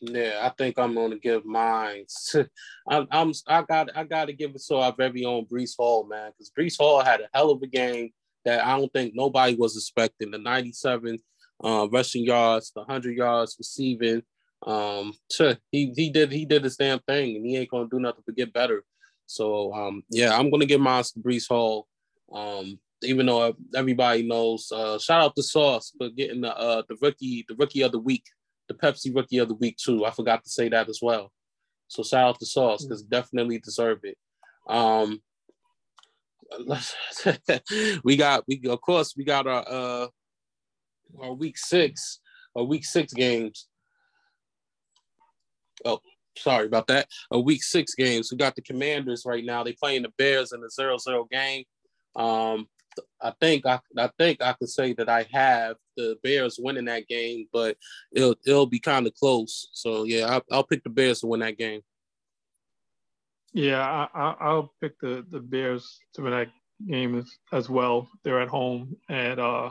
Yeah, 0.00 0.40
I 0.42 0.50
think 0.50 0.78
I'm 0.78 0.94
gonna 0.94 1.18
give 1.18 1.44
mine. 1.44 2.04
I'm, 2.88 3.06
I'm 3.10 3.32
I 3.46 3.62
got 3.62 3.96
I 3.96 4.04
got 4.04 4.26
to 4.26 4.32
give 4.32 4.50
it 4.54 4.62
to 4.68 4.76
our 4.76 4.94
very 4.96 5.24
own 5.24 5.46
Breece 5.46 5.76
Hall, 5.78 6.06
man, 6.06 6.32
because 6.32 6.50
Breece 6.56 6.78
Hall 6.78 7.02
had 7.02 7.20
a 7.20 7.28
hell 7.32 7.50
of 7.50 7.62
a 7.62 7.66
game 7.66 8.10
that 8.44 8.64
I 8.64 8.76
don't 8.76 8.92
think 8.92 9.14
nobody 9.14 9.54
was 9.54 9.76
expecting. 9.76 10.30
The 10.30 10.38
97 10.38 11.18
uh, 11.62 11.88
rushing 11.90 12.24
yards, 12.24 12.72
the 12.72 12.80
100 12.80 13.16
yards 13.16 13.56
receiving. 13.58 14.22
Um, 14.66 15.12
he 15.70 15.92
he 15.96 16.10
did 16.10 16.32
he 16.32 16.44
did 16.44 16.64
his 16.64 16.76
damn 16.76 17.00
thing, 17.00 17.36
and 17.36 17.46
he 17.46 17.56
ain't 17.56 17.70
gonna 17.70 17.88
do 17.90 18.00
nothing 18.00 18.22
but 18.26 18.36
get 18.36 18.52
better. 18.52 18.84
So 19.26 19.72
um, 19.72 20.02
yeah, 20.10 20.36
I'm 20.36 20.50
gonna 20.50 20.66
give 20.66 20.80
mine 20.80 21.04
to 21.04 21.20
Breece 21.20 21.48
Hall. 21.48 21.86
Um, 22.32 22.78
even 23.02 23.24
though 23.24 23.54
everybody 23.74 24.22
knows, 24.22 24.70
uh, 24.70 24.98
shout 24.98 25.22
out 25.22 25.34
to 25.36 25.42
Sauce 25.42 25.92
for 25.96 26.10
getting 26.10 26.42
the 26.42 26.54
uh, 26.54 26.82
the 26.88 26.96
rookie 27.00 27.46
the 27.48 27.54
rookie 27.54 27.82
of 27.82 27.92
the 27.92 27.98
week 27.98 28.24
the 28.70 28.74
Pepsi 28.74 29.14
Rookie 29.14 29.38
of 29.38 29.48
the 29.48 29.54
Week 29.54 29.76
too. 29.76 30.06
I 30.06 30.12
forgot 30.12 30.44
to 30.44 30.48
say 30.48 30.68
that 30.68 30.88
as 30.88 31.00
well. 31.02 31.32
So 31.88 32.04
shout 32.04 32.28
out 32.28 32.38
to 32.38 32.46
Sauce 32.46 32.84
because 32.84 33.02
definitely 33.02 33.58
deserve 33.58 33.98
it. 34.04 34.16
Um, 34.68 35.20
we 38.04 38.16
got 38.16 38.44
we 38.46 38.60
of 38.68 38.80
course 38.80 39.14
we 39.16 39.24
got 39.24 39.46
our 39.46 39.64
uh 39.68 40.06
our 41.20 41.32
week 41.32 41.56
six 41.56 42.20
our 42.56 42.62
week 42.62 42.84
six 42.84 43.12
games. 43.12 43.66
Oh, 45.84 45.98
sorry 46.36 46.66
about 46.66 46.86
that. 46.88 47.08
A 47.32 47.40
week 47.40 47.64
six 47.64 47.94
games. 47.94 48.30
We 48.30 48.38
got 48.38 48.54
the 48.54 48.62
Commanders 48.62 49.24
right 49.26 49.44
now. 49.44 49.64
They 49.64 49.72
playing 49.72 50.02
the 50.02 50.12
Bears 50.16 50.52
in 50.52 50.60
the 50.60 50.70
zero 50.70 50.96
zero 50.98 51.26
game. 51.30 51.64
Um, 52.14 52.68
I 53.20 53.32
think 53.40 53.66
I, 53.66 53.80
I 53.96 54.10
think 54.18 54.42
I 54.42 54.52
could 54.54 54.68
say 54.68 54.92
that 54.94 55.08
I 55.08 55.26
have 55.32 55.76
the 55.96 56.16
Bears 56.22 56.58
winning 56.58 56.86
that 56.86 57.08
game, 57.08 57.46
but 57.52 57.76
it'll 58.12 58.34
it'll 58.46 58.66
be 58.66 58.80
kind 58.80 59.06
of 59.06 59.14
close. 59.14 59.68
So 59.72 60.04
yeah, 60.04 60.26
I'll, 60.26 60.42
I'll 60.50 60.64
pick 60.64 60.82
the 60.82 60.90
Bears 60.90 61.20
to 61.20 61.26
win 61.26 61.40
that 61.40 61.58
game. 61.58 61.82
Yeah, 63.52 64.06
I, 64.14 64.54
will 64.54 64.72
pick 64.80 64.98
the 65.00 65.24
the 65.30 65.40
Bears 65.40 65.98
to 66.14 66.22
win 66.22 66.32
that 66.32 66.48
game 66.86 67.18
as, 67.18 67.30
as 67.52 67.68
well. 67.68 68.08
They're 68.22 68.40
at 68.40 68.48
home, 68.48 68.96
and 69.08 69.40
uh, 69.40 69.70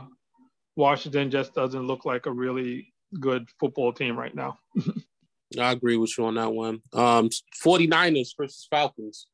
Washington 0.75 1.31
just 1.31 1.53
doesn't 1.53 1.87
look 1.87 2.05
like 2.05 2.25
a 2.25 2.31
really 2.31 2.93
good 3.19 3.47
football 3.59 3.93
team 3.93 4.17
right 4.17 4.35
now. 4.35 4.59
I 5.59 5.71
agree 5.71 5.97
with 5.97 6.15
you 6.17 6.25
on 6.25 6.35
that 6.35 6.51
one. 6.51 6.81
Um, 6.93 7.29
49ers 7.65 8.35
versus 8.37 8.67
Falcons. 8.69 9.25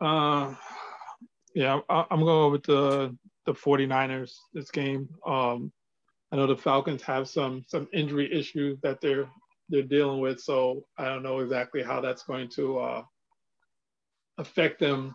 Uh, 0.00 0.54
yeah, 1.54 1.80
I, 1.88 2.04
am 2.10 2.20
going 2.20 2.52
with 2.52 2.64
the 2.64 3.16
the 3.46 3.52
49ers 3.52 4.34
this 4.52 4.70
game. 4.70 5.08
Um, 5.26 5.72
I 6.30 6.36
know 6.36 6.46
the 6.46 6.56
Falcons 6.56 7.02
have 7.02 7.28
some 7.28 7.64
some 7.66 7.88
injury 7.92 8.32
issues 8.32 8.78
that 8.82 9.00
they're 9.00 9.28
they're 9.68 9.82
dealing 9.82 10.20
with, 10.20 10.40
so 10.40 10.84
I 10.98 11.04
don't 11.04 11.22
know 11.22 11.40
exactly 11.40 11.82
how 11.82 12.00
that's 12.00 12.22
going 12.22 12.48
to 12.56 12.78
uh, 12.78 13.02
affect 14.38 14.80
them, 14.80 15.14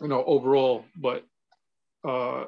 you 0.00 0.08
know, 0.08 0.24
overall. 0.24 0.84
But 0.96 1.24
uh, 2.06 2.44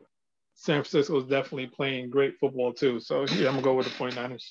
San 0.54 0.82
Francisco 0.82 1.18
is 1.18 1.24
definitely 1.24 1.66
playing 1.66 2.10
great 2.10 2.34
football 2.38 2.72
too. 2.72 3.00
So 3.00 3.26
yeah, 3.26 3.48
I'm 3.48 3.54
gonna 3.54 3.62
go 3.62 3.74
with 3.74 3.86
the 3.86 3.92
49ers. 3.92 4.44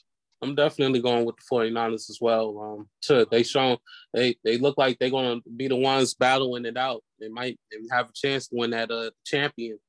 I'm 0.46 0.54
definitely 0.54 1.02
going 1.02 1.26
with 1.26 1.38
the 1.38 1.44
49ers 1.52 2.10
as 2.10 2.20
well. 2.22 2.60
Um, 2.60 2.90
too. 3.02 3.26
They 3.32 3.42
show 3.42 3.80
they 4.14 4.36
they 4.44 4.60
look 4.60 4.78
like 4.78 5.00
they're 5.00 5.10
gonna 5.10 5.42
be 5.58 5.68
the 5.68 5.76
ones 5.76 6.14
battling 6.14 6.66
it 6.66 6.78
out. 6.78 7.04
They 7.20 7.30
might 7.30 7.60
have 7.92 8.10
a 8.10 8.14
chance 8.14 8.48
to 8.48 8.56
win 8.56 8.70
that 8.70 8.92
uh 8.92 9.10
champion 9.26 9.80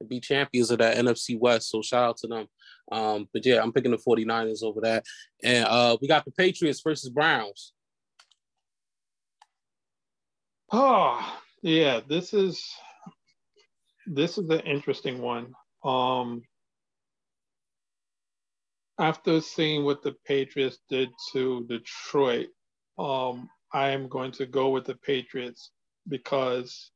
and 0.00 0.08
be 0.08 0.20
champions 0.20 0.70
of 0.70 0.78
that 0.78 0.96
NFC 0.96 1.38
West. 1.38 1.70
So 1.70 1.82
shout 1.82 2.08
out 2.08 2.16
to 2.18 2.28
them. 2.28 2.46
Um, 2.90 3.28
but 3.32 3.44
yeah, 3.44 3.60
I'm 3.62 3.72
picking 3.72 3.90
the 3.90 3.98
49ers 3.98 4.62
over 4.62 4.80
that. 4.82 5.04
And 5.42 5.66
uh 5.66 5.98
we 6.00 6.08
got 6.08 6.24
the 6.24 6.32
Patriots 6.32 6.80
versus 6.82 7.10
Browns. 7.10 7.72
Oh, 10.72 11.38
yeah, 11.62 12.00
this 12.08 12.32
is 12.32 12.64
this 14.06 14.38
is 14.38 14.48
an 14.48 14.60
interesting 14.60 15.20
one. 15.20 15.52
Um 15.84 16.42
after 18.98 19.40
seeing 19.40 19.84
what 19.84 20.02
the 20.02 20.14
Patriots 20.24 20.78
did 20.88 21.10
to 21.32 21.64
Detroit, 21.68 22.48
um, 22.98 23.48
I 23.72 23.90
am 23.90 24.08
going 24.08 24.32
to 24.32 24.46
go 24.46 24.70
with 24.70 24.84
the 24.84 24.94
Patriots 24.94 25.70
because 26.08 26.90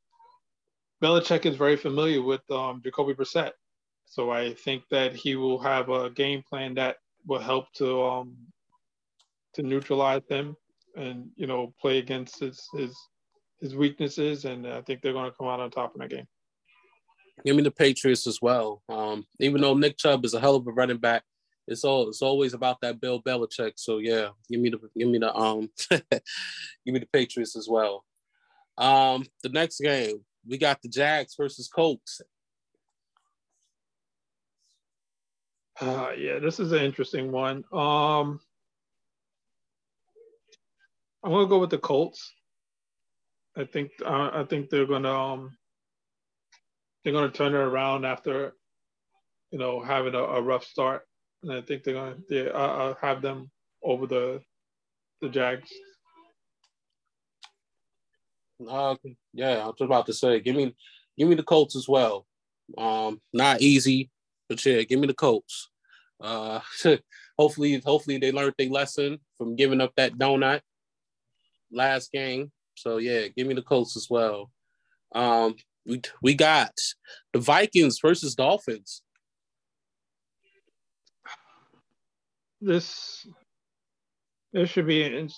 Belichick 1.02 1.46
is 1.46 1.56
very 1.56 1.76
familiar 1.76 2.22
with 2.22 2.42
um, 2.50 2.80
Jacoby 2.82 3.14
Brissett. 3.14 3.52
So 4.06 4.30
I 4.30 4.54
think 4.54 4.84
that 4.90 5.14
he 5.14 5.36
will 5.36 5.58
have 5.60 5.88
a 5.88 6.10
game 6.10 6.42
plan 6.48 6.74
that 6.74 6.96
will 7.26 7.38
help 7.38 7.72
to 7.74 8.02
um, 8.02 8.36
to 9.54 9.62
neutralize 9.62 10.22
them 10.28 10.56
and 10.96 11.28
you 11.36 11.46
know 11.46 11.72
play 11.80 11.98
against 11.98 12.40
his 12.40 12.68
his 12.72 12.96
his 13.60 13.76
weaknesses. 13.76 14.46
And 14.46 14.66
I 14.66 14.80
think 14.82 15.02
they're 15.02 15.12
going 15.12 15.30
to 15.30 15.36
come 15.36 15.48
out 15.48 15.60
on 15.60 15.70
top 15.70 15.94
in 15.94 16.00
that 16.00 16.10
game. 16.10 16.26
Give 17.44 17.56
me 17.56 17.62
the 17.62 17.70
Patriots 17.70 18.26
as 18.26 18.40
well. 18.42 18.82
Um, 18.88 19.26
even 19.38 19.60
though 19.60 19.74
Nick 19.74 19.96
Chubb 19.96 20.24
is 20.24 20.34
a 20.34 20.40
hell 20.40 20.56
of 20.56 20.66
a 20.66 20.72
running 20.72 20.98
back, 20.98 21.22
it's 21.70 21.84
all 21.84 22.08
it's 22.08 22.22
always 22.22 22.52
about 22.52 22.80
that 22.82 23.00
Bill 23.00 23.22
Belichick. 23.22 23.72
So 23.76 23.98
yeah, 23.98 24.30
give 24.50 24.60
me 24.60 24.70
the 24.70 24.78
give 24.96 25.08
me 25.08 25.18
the 25.18 25.34
um 25.34 25.70
give 25.90 26.02
me 26.86 26.98
the 26.98 27.08
Patriots 27.12 27.56
as 27.56 27.68
well. 27.68 28.04
Um, 28.76 29.26
the 29.42 29.48
next 29.50 29.80
game 29.80 30.24
we 30.46 30.58
got 30.58 30.82
the 30.82 30.88
Jags 30.88 31.34
versus 31.36 31.68
Colts. 31.68 32.20
Uh, 35.80 36.10
yeah, 36.18 36.38
this 36.38 36.60
is 36.60 36.72
an 36.72 36.82
interesting 36.82 37.32
one. 37.32 37.64
Um, 37.72 38.40
I'm 41.22 41.30
gonna 41.32 41.46
go 41.46 41.58
with 41.58 41.70
the 41.70 41.78
Colts. 41.78 42.32
I 43.56 43.64
think 43.64 43.92
uh, 44.04 44.30
I 44.32 44.44
think 44.48 44.68
they're 44.68 44.86
gonna 44.86 45.12
um, 45.12 45.56
they're 47.02 47.12
gonna 47.12 47.30
turn 47.30 47.54
it 47.54 47.58
around 47.58 48.04
after 48.04 48.54
you 49.50 49.58
know 49.58 49.82
having 49.82 50.14
a, 50.14 50.18
a 50.18 50.42
rough 50.42 50.64
start, 50.64 51.06
and 51.42 51.52
I 51.52 51.60
think 51.60 51.84
they're 51.84 51.94
gonna 51.94 52.16
they, 52.28 52.50
I'll 52.50 52.96
have 53.00 53.22
them 53.22 53.50
over 53.82 54.06
the 54.06 54.42
the 55.20 55.28
Jags. 55.28 55.70
Uh, 58.68 58.94
yeah, 59.32 59.58
I 59.58 59.66
was 59.66 59.74
about 59.80 60.06
to 60.06 60.12
say, 60.12 60.40
give 60.40 60.56
me 60.56 60.74
give 61.18 61.28
me 61.28 61.34
the 61.34 61.42
Colts 61.42 61.76
as 61.76 61.88
well. 61.88 62.26
Um, 62.76 63.20
not 63.32 63.60
easy, 63.60 64.10
but 64.48 64.64
yeah, 64.64 64.82
give 64.82 65.00
me 65.00 65.06
the 65.06 65.14
Colts. 65.14 65.70
Uh, 66.20 66.60
hopefully, 67.38 67.80
hopefully 67.84 68.18
they 68.18 68.32
learned 68.32 68.54
their 68.58 68.68
lesson 68.68 69.18
from 69.38 69.56
giving 69.56 69.80
up 69.80 69.92
that 69.96 70.18
donut 70.18 70.60
last 71.72 72.12
game. 72.12 72.52
So 72.74 72.98
yeah, 72.98 73.28
give 73.28 73.46
me 73.46 73.54
the 73.54 73.62
Colts 73.62 73.96
as 73.96 74.08
well. 74.10 74.50
Um, 75.14 75.56
we 75.86 76.02
we 76.22 76.34
got 76.34 76.72
the 77.32 77.40
Vikings 77.40 77.98
versus 78.00 78.34
Dolphins. 78.34 79.02
This 82.60 83.26
this 84.52 84.70
should 84.70 84.86
be 84.86 85.02
an 85.02 85.30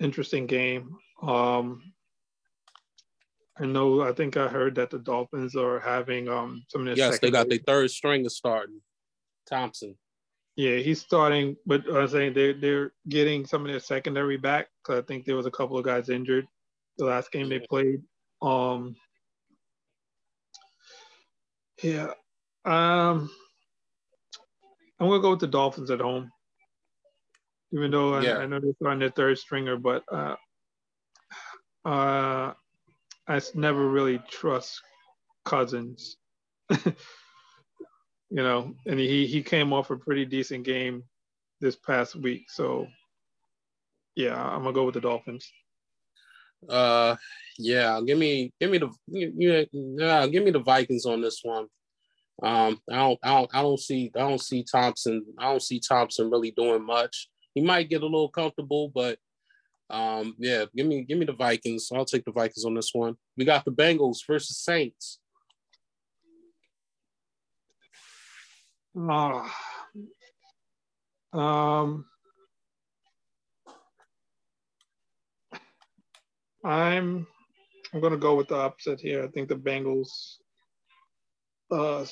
interesting 0.00 0.46
game. 0.46 0.96
Um, 1.22 1.92
I 3.58 3.66
know. 3.66 4.02
I 4.02 4.12
think 4.12 4.36
I 4.36 4.48
heard 4.48 4.74
that 4.74 4.90
the 4.90 4.98
Dolphins 4.98 5.56
are 5.56 5.80
having 5.80 6.28
um 6.28 6.64
some 6.68 6.82
of 6.82 6.86
their. 6.86 6.96
Yes, 6.96 7.18
they 7.18 7.30
got 7.30 7.48
their 7.48 7.58
third 7.66 7.90
stringer 7.90 8.28
starting, 8.28 8.80
Thompson. 9.48 9.96
Yeah, 10.56 10.76
he's 10.76 11.00
starting, 11.00 11.56
but 11.66 11.82
I'm 11.88 12.08
saying 12.08 12.34
they're 12.34 12.54
they're 12.54 12.92
getting 13.08 13.46
some 13.46 13.62
of 13.62 13.70
their 13.70 13.80
secondary 13.80 14.36
back 14.36 14.68
because 14.82 15.02
I 15.02 15.06
think 15.06 15.24
there 15.24 15.36
was 15.36 15.46
a 15.46 15.50
couple 15.50 15.78
of 15.78 15.84
guys 15.84 16.08
injured 16.08 16.46
the 16.98 17.04
last 17.04 17.30
game 17.30 17.48
they 17.48 17.58
played. 17.58 18.02
Um, 18.40 18.96
yeah, 21.82 22.12
um, 22.64 23.30
I'm 24.98 25.08
gonna 25.08 25.20
go 25.20 25.30
with 25.30 25.40
the 25.40 25.46
Dolphins 25.46 25.90
at 25.90 26.00
home, 26.00 26.30
even 27.76 27.90
though 27.90 28.14
I, 28.14 28.22
yeah. 28.22 28.38
I 28.38 28.46
know 28.46 28.58
they're 28.60 28.90
on 28.90 29.00
the 29.00 29.10
third 29.10 29.38
stringer, 29.38 29.76
but 29.76 30.02
uh, 30.10 30.36
uh, 31.84 32.54
I 33.28 33.40
never 33.54 33.86
really 33.86 34.18
trust 34.30 34.80
Cousins. 35.44 36.16
you 36.70 36.94
know, 38.30 38.74
and 38.86 38.98
he 38.98 39.26
he 39.26 39.42
came 39.42 39.74
off 39.74 39.90
a 39.90 39.96
pretty 39.96 40.24
decent 40.24 40.64
game 40.64 41.02
this 41.60 41.76
past 41.76 42.16
week. 42.16 42.46
So 42.48 42.86
yeah, 44.14 44.42
I'm 44.42 44.62
gonna 44.62 44.72
go 44.72 44.84
with 44.84 44.94
the 44.94 45.02
Dolphins. 45.02 45.50
Uh, 46.66 47.16
yeah, 47.58 48.00
give 48.06 48.16
me 48.16 48.54
give 48.58 48.70
me 48.70 48.78
the 48.78 48.90
yeah, 49.06 49.64
yeah 49.72 50.26
give 50.28 50.44
me 50.44 50.50
the 50.50 50.60
Vikings 50.60 51.04
on 51.04 51.20
this 51.20 51.40
one. 51.42 51.66
Um, 52.42 52.80
I 52.90 52.96
don't, 52.96 53.18
I 53.22 53.28
don't 53.28 53.50
I 53.54 53.62
don't 53.62 53.80
see 53.80 54.10
I 54.14 54.20
don't 54.20 54.40
see 54.40 54.64
Thompson 54.64 55.26
I 55.38 55.50
don't 55.50 55.62
see 55.62 55.80
Thompson 55.86 56.30
really 56.30 56.52
doing 56.52 56.84
much. 56.84 57.28
He 57.56 57.62
might 57.62 57.88
get 57.88 58.02
a 58.02 58.04
little 58.04 58.28
comfortable, 58.28 58.92
but 58.94 59.18
um, 59.88 60.36
yeah, 60.38 60.66
give 60.76 60.86
me 60.86 61.04
give 61.04 61.16
me 61.16 61.24
the 61.24 61.32
Vikings. 61.32 61.88
I'll 61.92 62.04
take 62.04 62.26
the 62.26 62.30
Vikings 62.30 62.66
on 62.66 62.74
this 62.74 62.90
one. 62.92 63.16
We 63.38 63.46
got 63.46 63.64
the 63.64 63.72
Bengals 63.72 64.18
versus 64.26 64.58
Saints. 64.58 65.20
Uh, 68.94 69.48
um, 71.32 72.04
I'm 76.62 77.26
I'm 77.94 78.00
gonna 78.02 78.18
go 78.18 78.34
with 78.34 78.48
the 78.48 78.56
opposite 78.56 79.00
here. 79.00 79.24
I 79.24 79.28
think 79.28 79.48
the 79.48 79.54
Bengals 79.54 80.10
uh, 81.70 82.04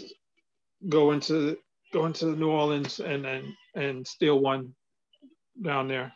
go 0.88 1.12
into 1.12 1.59
go 1.92 2.07
into 2.07 2.35
New 2.35 2.50
Orleans 2.50 2.98
and 3.00 3.26
and 3.26 3.52
and 3.74 4.07
steal 4.07 4.40
one 4.40 4.74
down 5.61 5.88
there. 5.88 6.12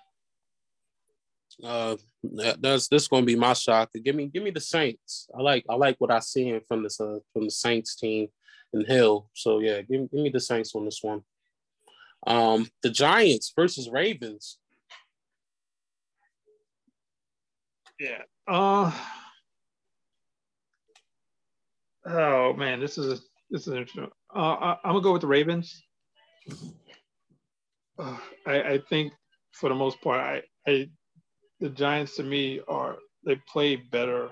Uh, 1.62 1.96
that's 2.22 2.88
this 2.88 3.08
gonna 3.08 3.26
be 3.26 3.36
my 3.36 3.52
shot. 3.52 3.90
Give 4.04 4.14
me 4.14 4.26
give 4.26 4.42
me 4.42 4.50
the 4.50 4.60
Saints. 4.60 5.28
I 5.36 5.42
like 5.42 5.64
I 5.68 5.74
like 5.74 5.96
what 5.98 6.10
I 6.10 6.20
see 6.20 6.58
from 6.68 6.82
this 6.82 7.00
uh, 7.00 7.18
from 7.32 7.44
the 7.44 7.50
Saints 7.50 7.96
team 7.96 8.28
and 8.72 8.86
Hill. 8.86 9.28
So 9.34 9.58
yeah, 9.58 9.82
give, 9.82 10.10
give 10.10 10.20
me 10.20 10.30
the 10.30 10.40
Saints 10.40 10.74
on 10.74 10.84
this 10.84 11.00
one. 11.02 11.22
Um, 12.26 12.68
the 12.82 12.90
Giants 12.90 13.52
versus 13.54 13.88
Ravens. 13.90 14.58
Yeah. 17.98 18.22
Uh, 18.46 18.92
oh 22.06 22.52
man, 22.54 22.80
this 22.80 22.98
is 22.98 23.18
a, 23.18 23.22
this 23.50 23.66
is 23.66 23.68
interesting. 23.68 24.08
Uh, 24.34 24.38
I, 24.38 24.70
am 24.84 24.92
gonna 24.92 25.00
go 25.00 25.12
with 25.12 25.22
the 25.22 25.26
Ravens. 25.26 25.82
Uh, 27.98 28.16
I, 28.46 28.62
I 28.62 28.78
think 28.88 29.12
for 29.58 29.68
the 29.68 29.74
most 29.74 30.00
part, 30.00 30.20
I, 30.20 30.42
I 30.70 30.88
the 31.60 31.68
Giants 31.68 32.16
to 32.16 32.22
me 32.22 32.60
are 32.68 32.96
they 33.24 33.36
play 33.48 33.76
better 33.76 34.30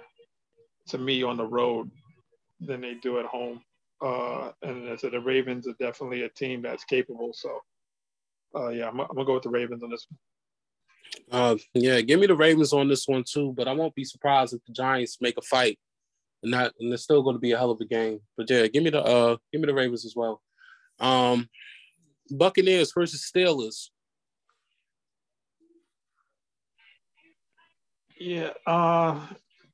to 0.89 0.99
me 0.99 1.23
on 1.25 1.37
the 1.37 1.45
road 1.45 1.91
than 2.61 2.81
they 2.81 2.95
do 2.95 3.19
at 3.19 3.27
home. 3.27 3.61
Uh, 4.01 4.53
and 4.63 4.89
I 4.89 4.97
said 4.97 5.13
the 5.13 5.21
Ravens 5.21 5.67
are 5.67 5.75
definitely 5.81 6.23
a 6.23 6.29
team 6.29 6.63
that's 6.63 6.85
capable. 6.85 7.33
So, 7.35 7.61
uh, 8.55 8.69
yeah, 8.69 8.89
I'm, 8.89 9.01
I'm, 9.01 9.09
gonna 9.09 9.25
go 9.25 9.35
with 9.35 9.43
the 9.43 9.51
Ravens 9.51 9.83
on 9.83 9.91
this 9.91 10.07
one. 10.09 10.19
Uh, 11.31 11.57
yeah, 11.75 12.01
give 12.01 12.21
me 12.21 12.27
the 12.27 12.37
Ravens 12.37 12.73
on 12.73 12.89
this 12.89 13.09
one 13.09 13.25
too. 13.29 13.53
But 13.57 13.69
I 13.69 13.73
won't 13.73 13.95
be 13.95 14.05
surprised 14.05 14.55
if 14.55 14.65
the 14.65 14.73
Giants 14.73 15.19
make 15.21 15.39
a 15.39 15.43
fight, 15.43 15.79
and 16.43 16.53
not 16.53 16.73
and 16.79 16.93
it's 16.93 17.03
still 17.03 17.23
going 17.23 17.37
to 17.37 17.41
be 17.41 17.53
a 17.53 17.59
hell 17.59 17.71
of 17.71 17.81
a 17.81 17.85
game. 17.85 18.21
But 18.37 18.49
yeah, 18.49 18.69
give 18.69 18.85
me 18.85 18.91
the 18.91 19.03
uh, 19.03 19.37
give 19.51 19.61
me 19.61 19.67
the 19.67 19.75
Ravens 19.75 20.05
as 20.05 20.15
well. 20.15 20.41
Um, 21.01 21.49
Buccaneers 22.31 22.93
versus 22.95 23.29
Steelers. 23.35 23.89
Yeah, 28.19 28.51
uh, 28.67 29.21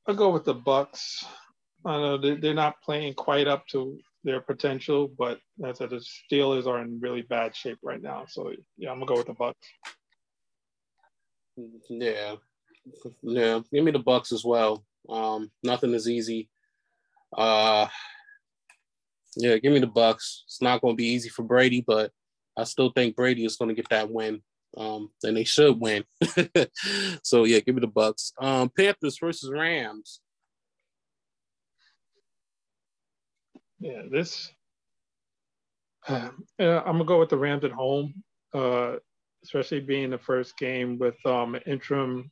I'll 0.07 0.15
go 0.15 0.29
with 0.29 0.45
the 0.45 0.53
Bucks. 0.53 1.25
I 1.85 1.97
know 1.97 2.17
they're 2.17 2.53
not 2.53 2.81
playing 2.81 3.13
quite 3.13 3.47
up 3.47 3.67
to 3.67 3.97
their 4.23 4.41
potential, 4.41 5.09
but 5.17 5.39
as 5.65 5.69
I 5.69 5.73
said, 5.73 5.89
the 5.89 6.05
Steelers 6.31 6.65
are 6.65 6.81
in 6.81 6.99
really 6.99 7.21
bad 7.21 7.55
shape 7.55 7.79
right 7.83 8.01
now. 8.01 8.25
So 8.27 8.53
yeah, 8.77 8.91
I'm 8.91 8.99
gonna 8.99 9.07
go 9.07 9.17
with 9.17 9.27
the 9.27 9.33
Bucks. 9.33 9.67
Yeah, 11.89 12.35
yeah. 13.21 13.59
Give 13.71 13.83
me 13.83 13.91
the 13.91 13.99
Bucks 13.99 14.31
as 14.31 14.43
well. 14.43 14.85
Um, 15.09 15.51
nothing 15.63 15.93
is 15.93 16.09
easy. 16.09 16.49
Uh, 17.35 17.87
yeah, 19.35 19.57
give 19.57 19.73
me 19.73 19.79
the 19.79 19.87
Bucks. 19.87 20.43
It's 20.47 20.61
not 20.61 20.81
to 20.95 20.97
be 20.97 21.07
easy 21.07 21.29
for 21.29 21.43
Brady, 21.43 21.83
but 21.85 22.11
I 22.57 22.63
still 22.63 22.91
think 22.91 23.15
Brady 23.15 23.45
is 23.45 23.57
to 23.69 23.75
get 23.75 23.89
that 23.89 24.09
win. 24.09 24.41
Um, 24.75 25.09
and 25.23 25.37
they 25.37 25.43
should 25.43 25.79
win. 25.79 26.03
so 27.23 27.43
yeah, 27.43 27.59
give 27.59 27.75
me 27.75 27.81
the 27.81 27.87
Bucks. 27.87 28.33
Um, 28.39 28.71
Panthers 28.75 29.17
versus 29.19 29.51
Rams. 29.51 30.19
Yeah, 33.79 34.03
this. 34.09 34.51
Uh, 36.09 36.29
I'm 36.59 36.97
gonna 36.97 37.05
go 37.05 37.19
with 37.19 37.29
the 37.29 37.37
Rams 37.37 37.63
at 37.63 37.71
home, 37.71 38.23
uh, 38.53 38.97
especially 39.43 39.79
being 39.79 40.09
the 40.09 40.17
first 40.17 40.57
game 40.57 40.99
with 40.99 41.15
um, 41.25 41.57
interim 41.65 42.29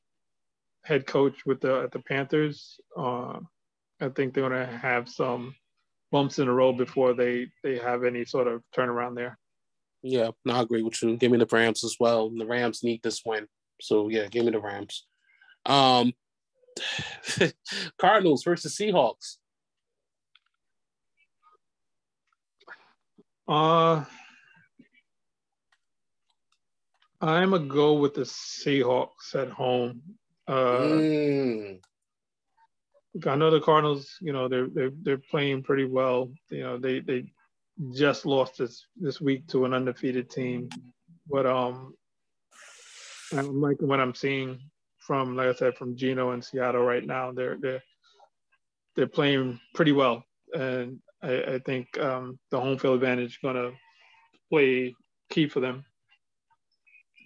head 0.84 1.08
coach 1.08 1.46
with 1.46 1.62
the 1.62 1.82
at 1.84 1.92
the 1.92 2.00
Panthers. 2.00 2.80
Uh, 2.98 3.40
I 4.02 4.10
think 4.10 4.34
they're 4.34 4.48
gonna 4.48 4.66
have 4.66 5.08
some 5.08 5.56
bumps 6.12 6.40
in 6.40 6.48
the 6.48 6.52
road 6.52 6.78
before 6.78 7.14
they 7.14 7.48
they 7.64 7.78
have 7.78 8.04
any 8.04 8.26
sort 8.26 8.48
of 8.48 8.62
turnaround 8.76 9.16
there. 9.16 9.38
Yeah, 10.04 10.32
no, 10.46 10.54
I 10.54 10.62
agree 10.62 10.82
with 10.82 11.02
you. 11.02 11.16
Give 11.18 11.32
me 11.32 11.38
the 11.38 11.48
Rams 11.50 11.84
as 11.84 11.98
well. 12.00 12.30
The 12.30 12.46
Rams 12.46 12.84
need 12.84 13.02
this 13.04 13.22
win, 13.26 13.48
so 13.80 14.10
yeah, 14.10 14.28
give 14.28 14.46
me 14.46 14.52
the 14.52 14.60
Rams. 14.60 15.06
Um, 15.66 16.14
Cardinals 18.00 18.44
versus 18.44 18.76
Seahawks. 18.76 19.38
Uh, 23.48 24.04
I'm 27.20 27.54
a 27.54 27.60
go 27.60 27.94
with 27.94 28.16
the 28.16 28.22
Seahawks 28.22 29.36
at 29.36 29.50
home. 29.50 30.02
Uh, 30.48 30.80
mm. 30.80 31.80
I 33.28 33.36
know 33.36 33.52
the 33.52 33.60
Cardinals. 33.60 34.16
You 34.22 34.34
know 34.34 34.48
they're 34.48 34.68
they're 34.68 34.92
they're 35.02 35.18
playing 35.18 35.64
pretty 35.64 35.86
well. 35.86 36.32
You 36.50 36.64
know 36.64 36.78
they 36.78 37.00
they 37.02 37.32
just 37.94 38.26
lost 38.26 38.58
this 38.58 38.86
this 38.98 39.20
week 39.20 39.48
to 39.48 39.66
an 39.66 39.74
undefeated 39.74 40.30
team, 40.30 40.70
but 41.30 41.46
um, 41.46 41.96
I'm 43.34 43.60
liking 43.62 43.88
what 43.88 44.00
I'm 44.00 44.16
seeing 44.16 44.60
from 45.00 45.36
like 45.36 45.48
I 45.48 45.54
said 45.54 45.78
from 45.78 45.96
Geno 45.96 46.32
and 46.32 46.44
Seattle 46.44 46.84
right 46.84 47.06
now. 47.06 47.32
They're 47.32 47.58
they're 47.60 47.84
they're 48.96 49.08
playing 49.08 49.60
pretty 49.74 49.94
well, 49.94 50.24
and 50.54 51.00
I, 51.24 51.44
I 51.44 51.60
think 51.66 51.98
um, 51.98 52.40
the 52.52 52.60
home 52.60 52.78
field 52.78 52.96
advantage 52.96 53.32
is 53.32 53.40
gonna 53.44 53.72
play 54.50 54.94
key 55.30 55.48
for 55.48 55.60
them. 55.60 55.84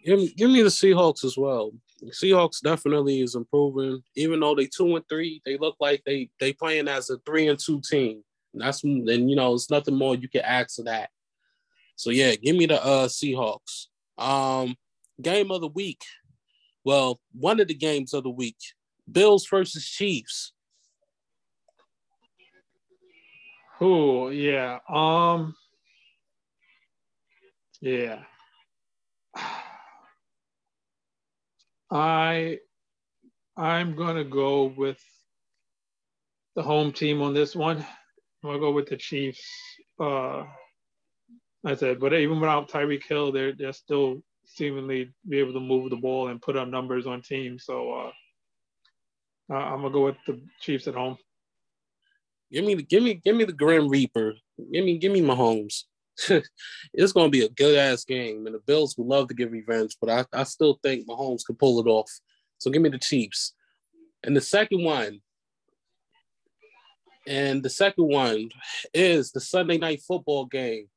Give 0.06 0.20
me, 0.20 0.34
give 0.38 0.52
me 0.52 0.62
the 0.62 0.70
Seahawks 0.70 1.24
as 1.26 1.36
well. 1.36 1.72
The 2.00 2.12
Seahawks 2.12 2.62
definitely 2.62 3.22
is 3.22 3.36
improving. 3.36 4.04
Even 4.16 4.40
though 4.40 4.54
they 4.54 4.68
two 4.68 4.96
and 4.96 5.06
three, 5.10 5.42
they 5.46 5.58
look 5.58 5.76
like 5.80 6.04
they 6.06 6.30
they 6.40 6.54
playing 6.54 6.88
as 6.88 7.10
a 7.10 7.18
three 7.26 7.48
and 7.48 7.60
two 7.60 7.82
team. 7.82 8.24
That's 8.58 8.84
and 8.84 9.30
you 9.30 9.36
know 9.36 9.54
it's 9.54 9.70
nothing 9.70 9.96
more 9.96 10.16
you 10.16 10.30
can 10.30 10.42
ask 10.42 10.80
of 10.80 10.86
that. 10.86 11.10
So 11.96 12.10
yeah, 12.10 12.36
give 12.36 12.56
me 12.56 12.66
the 12.66 12.84
uh 12.84 13.08
Seahawks. 13.08 13.88
Um, 14.18 14.76
game 15.22 15.52
of 15.52 15.62
the 15.62 15.68
week. 15.68 16.02
Well, 16.84 17.20
one 17.34 17.60
of 17.60 17.68
the 17.68 17.74
games 17.74 18.14
of 18.14 18.24
the 18.24 18.30
week. 18.30 18.58
Bills 19.12 19.48
versus 19.48 19.86
Chiefs. 19.86 20.54
Oh 23.80 24.30
yeah. 24.30 24.80
Um. 24.90 25.56
Yeah. 27.82 28.24
I 31.92 32.60
I'm 33.58 33.96
gonna 33.96 34.24
go 34.24 34.66
with 34.66 35.00
the 36.56 36.64
home 36.64 36.92
team 36.92 37.22
on 37.22 37.34
this 37.34 37.56
one. 37.56 37.86
I'm 38.46 38.52
gonna 38.52 38.60
go 38.60 38.72
with 38.72 38.90
the 38.90 38.98
Chiefs. 38.98 39.44
Uh, 40.00 40.44
I 41.66 41.74
said, 41.76 42.00
but 42.00 42.14
even 42.14 42.40
without 42.40 42.70
Tyreek 42.70 43.04
Hill, 43.04 43.32
they're 43.32 43.54
they're 43.54 43.74
still 43.74 44.22
seemingly 44.46 45.12
be 45.28 45.40
able 45.40 45.54
to 45.54 45.60
move 45.60 45.90
the 45.90 45.96
ball 45.96 46.28
and 46.28 46.40
put 46.40 46.56
up 46.56 46.68
numbers 46.68 47.08
on 47.08 47.24
teams. 47.24 47.66
So 47.66 47.92
uh, 49.50 49.56
I'm 49.56 49.82
gonna 49.82 49.90
go 49.90 50.06
with 50.06 50.18
the 50.28 50.40
Chiefs 50.62 50.88
at 50.88 50.94
home. 50.94 51.18
Give 52.52 52.64
me, 52.64 52.76
the 52.76 52.84
give 52.84 53.02
me, 53.02 53.16
give 53.16 53.36
me 53.36 53.46
the 53.46 53.52
Grim 53.52 53.90
Reaper. 53.90 54.36
Give 54.72 54.86
me, 54.86 55.00
give 55.00 55.12
me 55.12 55.22
Mahomes. 55.22 55.86
it's 56.94 57.14
to 57.14 57.30
be 57.30 57.46
a 57.46 57.50
good 57.50 57.76
ass 57.76 58.06
game, 58.06 58.46
and 58.46 58.54
the 58.54 58.60
Bills 58.60 58.96
would 58.96 59.08
love 59.08 59.28
to 59.30 59.34
get 59.34 59.50
revenge, 59.50 59.98
but 60.00 60.12
I, 60.12 60.40
I 60.40 60.44
still 60.44 60.80
think 60.84 61.08
Mahomes 61.08 61.44
can 61.44 61.56
pull 61.56 61.80
it 61.80 61.90
off. 61.90 62.12
So 62.60 62.70
give 62.70 62.84
me 62.84 62.90
the 62.90 63.00
Chiefs. 63.00 63.56
And 64.24 64.38
the 64.38 64.42
second 64.42 64.84
one, 64.84 65.22
and 67.28 67.64
the 67.64 67.70
second 67.70 68.08
one 68.08 68.50
is 68.94 69.32
the 69.32 69.42
Sunday 69.42 69.78
night 69.78 70.02
football 70.08 70.46
game, 70.46 70.88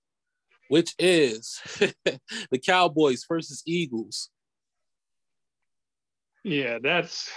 which 0.68 0.95
is 0.99 1.61
the 2.05 2.59
Cowboys 2.64 3.24
versus 3.29 3.62
Eagles. 3.66 4.31
Yeah, 6.45 6.79
that's. 6.83 7.31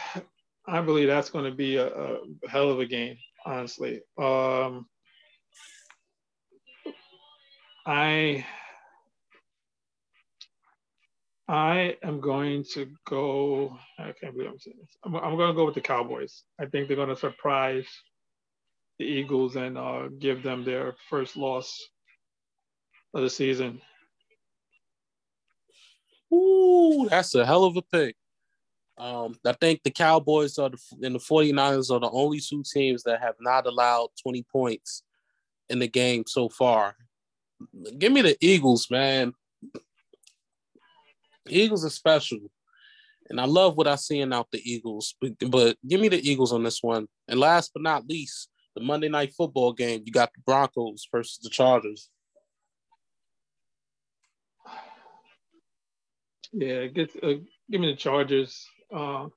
I 0.67 0.79
believe 0.81 1.07
that's 1.07 1.31
going 1.31 1.45
to 1.45 1.55
be 1.55 1.77
a, 1.77 1.87
a 1.87 2.19
hell 2.47 2.69
of 2.69 2.79
a 2.79 2.85
game 2.85 3.17
honestly. 3.45 4.01
Um, 4.17 4.87
I 7.85 8.45
I 11.47 11.97
am 12.03 12.21
going 12.21 12.63
to 12.73 12.87
go. 13.07 13.77
I 13.99 14.13
can't 14.19 14.33
believe 14.33 14.51
I'm 14.51 14.59
saying 14.59 14.77
this. 14.79 14.97
I'm, 15.03 15.15
I'm 15.15 15.35
going 15.35 15.49
to 15.49 15.55
go 15.55 15.65
with 15.65 15.75
the 15.75 15.81
Cowboys. 15.81 16.43
I 16.59 16.65
think 16.65 16.87
they're 16.87 16.95
going 16.95 17.09
to 17.09 17.15
surprise 17.15 17.87
the 19.01 19.07
Eagles 19.07 19.55
and 19.55 19.79
uh, 19.79 20.09
give 20.19 20.43
them 20.43 20.63
their 20.63 20.93
first 21.09 21.35
loss 21.35 21.89
of 23.15 23.23
the 23.23 23.29
season. 23.31 23.81
Ooh, 26.31 27.07
that's 27.09 27.33
a 27.33 27.43
hell 27.43 27.63
of 27.63 27.75
a 27.75 27.81
pick. 27.81 28.15
Um, 28.99 29.35
I 29.43 29.53
think 29.53 29.81
the 29.81 29.89
Cowboys 29.89 30.59
are 30.59 30.69
the, 30.69 30.77
and 31.01 31.15
the 31.15 31.19
49ers 31.19 31.89
are 31.89 31.99
the 31.99 32.11
only 32.11 32.39
two 32.39 32.63
teams 32.71 33.01
that 33.03 33.21
have 33.21 33.33
not 33.41 33.65
allowed 33.65 34.09
20 34.21 34.45
points 34.51 35.01
in 35.67 35.79
the 35.79 35.87
game 35.87 36.23
so 36.27 36.47
far. 36.47 36.95
Give 37.97 38.11
me 38.11 38.21
the 38.21 38.37
Eagles, 38.39 38.87
man. 38.91 39.33
Eagles 41.49 41.83
are 41.83 41.89
special. 41.89 42.37
And 43.31 43.41
I 43.41 43.45
love 43.45 43.75
what 43.77 43.87
I'm 43.87 43.97
seeing 43.97 44.31
out 44.31 44.51
the 44.51 44.61
Eagles, 44.63 45.15
but, 45.19 45.31
but 45.49 45.77
give 45.87 45.99
me 45.99 46.07
the 46.07 46.21
Eagles 46.29 46.53
on 46.53 46.61
this 46.61 46.83
one. 46.83 47.07
And 47.27 47.39
last 47.39 47.71
but 47.73 47.81
not 47.81 48.07
least, 48.07 48.49
the 48.75 48.81
Monday 48.81 49.09
night 49.09 49.33
football 49.33 49.73
game. 49.73 50.03
You 50.05 50.11
got 50.11 50.33
the 50.33 50.41
Broncos 50.45 51.07
versus 51.11 51.39
the 51.41 51.49
Chargers. 51.49 52.09
Yeah, 56.53 56.87
get 56.87 57.11
uh, 57.23 57.35
give 57.69 57.81
me 57.81 57.91
the 57.91 57.95
Chargers. 57.95 58.65
Uh, 58.93 59.27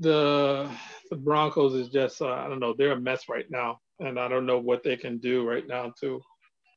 the 0.00 0.68
the 1.10 1.16
Broncos 1.16 1.74
is 1.74 1.88
just 1.88 2.20
uh, 2.22 2.28
I 2.28 2.48
don't 2.48 2.58
know 2.58 2.74
they're 2.76 2.92
a 2.92 3.00
mess 3.00 3.28
right 3.28 3.46
now, 3.50 3.80
and 4.00 4.18
I 4.18 4.28
don't 4.28 4.46
know 4.46 4.58
what 4.58 4.82
they 4.82 4.96
can 4.96 5.18
do 5.18 5.48
right 5.48 5.66
now 5.66 5.92
to 6.00 6.20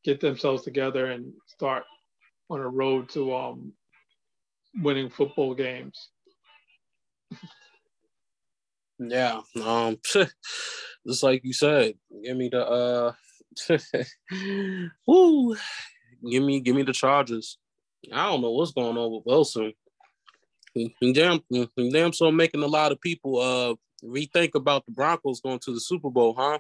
get 0.04 0.20
themselves 0.20 0.64
together 0.64 1.08
and 1.08 1.34
start 1.48 1.84
on 2.50 2.60
a 2.60 2.68
road 2.68 3.10
to 3.10 3.34
um, 3.34 3.74
winning 4.76 5.10
football 5.10 5.56
games. 5.56 6.10
Yeah, 9.10 9.42
um, 9.64 9.98
just 11.08 11.24
like 11.24 11.44
you 11.44 11.54
said, 11.54 11.96
give 12.24 12.38
me 12.38 12.50
the 12.50 12.66
uh, 12.66 13.14
woo, 15.08 15.56
give 16.30 16.44
me 16.44 16.60
give 16.60 16.76
me 16.76 16.84
the 16.84 16.94
Chargers. 16.94 17.58
I 18.12 18.30
don't 18.30 18.42
know 18.42 18.52
what's 18.52 18.74
going 18.74 18.98
on 18.98 19.12
with 19.12 19.24
Wilson 19.26 19.74
damn, 21.14 21.42
damn, 21.92 22.14
so 22.14 22.32
making 22.32 22.64
a 22.64 22.68
lot 22.68 22.92
of 22.92 23.00
people 23.02 23.40
uh 23.40 23.76
rethink 24.04 24.56
about 24.56 24.86
the 24.86 24.92
Broncos 24.92 25.42
going 25.42 25.60
to 25.60 25.74
the 25.74 25.80
Super 25.80 26.10
Bowl, 26.10 26.36
huh? 26.38 26.60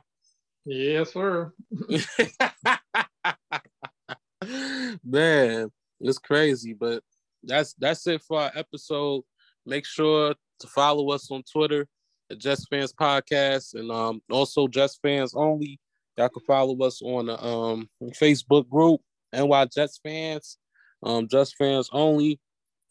Yes, 0.65 1.13
sir. 1.13 1.51
Man, 5.03 5.71
it's 5.99 6.19
crazy, 6.19 6.73
but 6.73 7.03
that's 7.43 7.73
that's 7.73 8.07
it 8.07 8.21
for 8.21 8.41
our 8.41 8.51
episode. 8.55 9.23
Make 9.65 9.85
sure 9.85 10.35
to 10.59 10.67
follow 10.67 11.11
us 11.11 11.29
on 11.31 11.43
Twitter 11.51 11.87
Just 12.37 12.69
Fans 12.69 12.93
Podcast 12.93 13.75
and 13.75 13.91
um 13.91 14.21
also 14.29 14.67
Just 14.67 15.01
Fans 15.01 15.33
Only. 15.35 15.79
Y'all 16.17 16.29
can 16.29 16.43
follow 16.45 16.77
us 16.85 17.01
on 17.01 17.27
the 17.27 17.43
um 17.43 17.89
Facebook 18.13 18.69
group 18.69 19.01
NY 19.33 19.65
Jets 19.73 19.99
Fans, 20.03 20.57
um 21.03 21.27
Just 21.27 21.55
Fans 21.57 21.89
Only. 21.91 22.39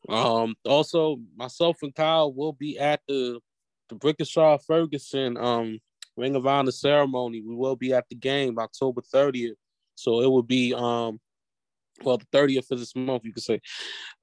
Um, 0.09 0.57
also, 0.65 1.19
myself 1.37 1.77
and 1.83 1.95
Kyle 1.95 2.33
will 2.33 2.53
be 2.53 2.79
at 2.79 3.01
the 3.07 3.41
the 3.89 3.97
Brickashaw 3.97 4.65
Ferguson 4.65 5.37
um 5.37 5.79
Ring 6.17 6.37
of 6.37 6.47
Honor 6.47 6.73
ceremony. 6.73 7.41
We 7.41 7.55
will 7.55 7.77
be 7.77 7.93
at 7.93 8.09
the 8.09 8.17
game 8.17 8.59
October 8.59 9.01
30th. 9.01 9.55
So 9.95 10.21
it 10.23 10.27
will 10.27 10.43
be 10.43 10.75
um 10.75 11.21
well 12.03 12.19
the 12.19 12.27
30th 12.27 12.71
of 12.71 12.79
this 12.79 12.97
month, 12.97 13.25
you 13.25 13.33
could 13.33 13.43
say. 13.43 13.61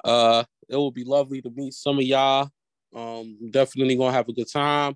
Uh 0.04 0.44
it 0.68 0.76
will 0.76 0.92
be 0.92 1.04
lovely 1.04 1.42
to 1.42 1.50
meet 1.50 1.74
some 1.74 1.98
of 1.98 2.04
y'all. 2.06 2.50
Um 2.96 3.52
definitely 3.52 3.96
gonna 3.96 4.14
have 4.14 4.30
a 4.30 4.34
good 4.34 4.52
time 4.52 4.96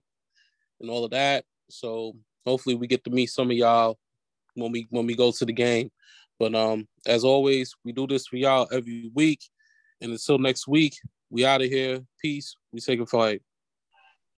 and 0.80 0.89
all 0.89 1.06
of 1.06 1.12
that. 1.12 1.46
So 1.70 2.16
hopefully 2.46 2.76
we 2.76 2.88
get 2.88 3.04
to 3.04 3.10
meet 3.10 3.28
some 3.28 3.52
of 3.52 3.58
y'all 3.58 3.98
when 4.56 4.72
we 4.72 4.88
when 4.89 5.06
we 5.06 5.16
go 5.16 5.32
to 5.32 5.46
the 5.46 5.54
game. 5.54 5.91
But 6.39 6.56
um 6.56 6.88
as 7.06 7.24
always, 7.24 7.76
we 7.84 7.91
do 7.91 8.08
this 8.08 8.28
for 8.28 8.38
y'all 8.38 8.68
every 8.72 9.12
week. 9.14 9.41
And 10.02 10.12
until 10.12 10.38
next 10.38 10.68
week, 10.68 10.96
we 11.30 11.46
out 11.46 11.62
of 11.62 11.70
here. 11.70 12.02
Peace. 12.22 12.56
We 12.72 12.80
take 12.80 13.00
a 13.00 13.06
flight. 13.06 13.41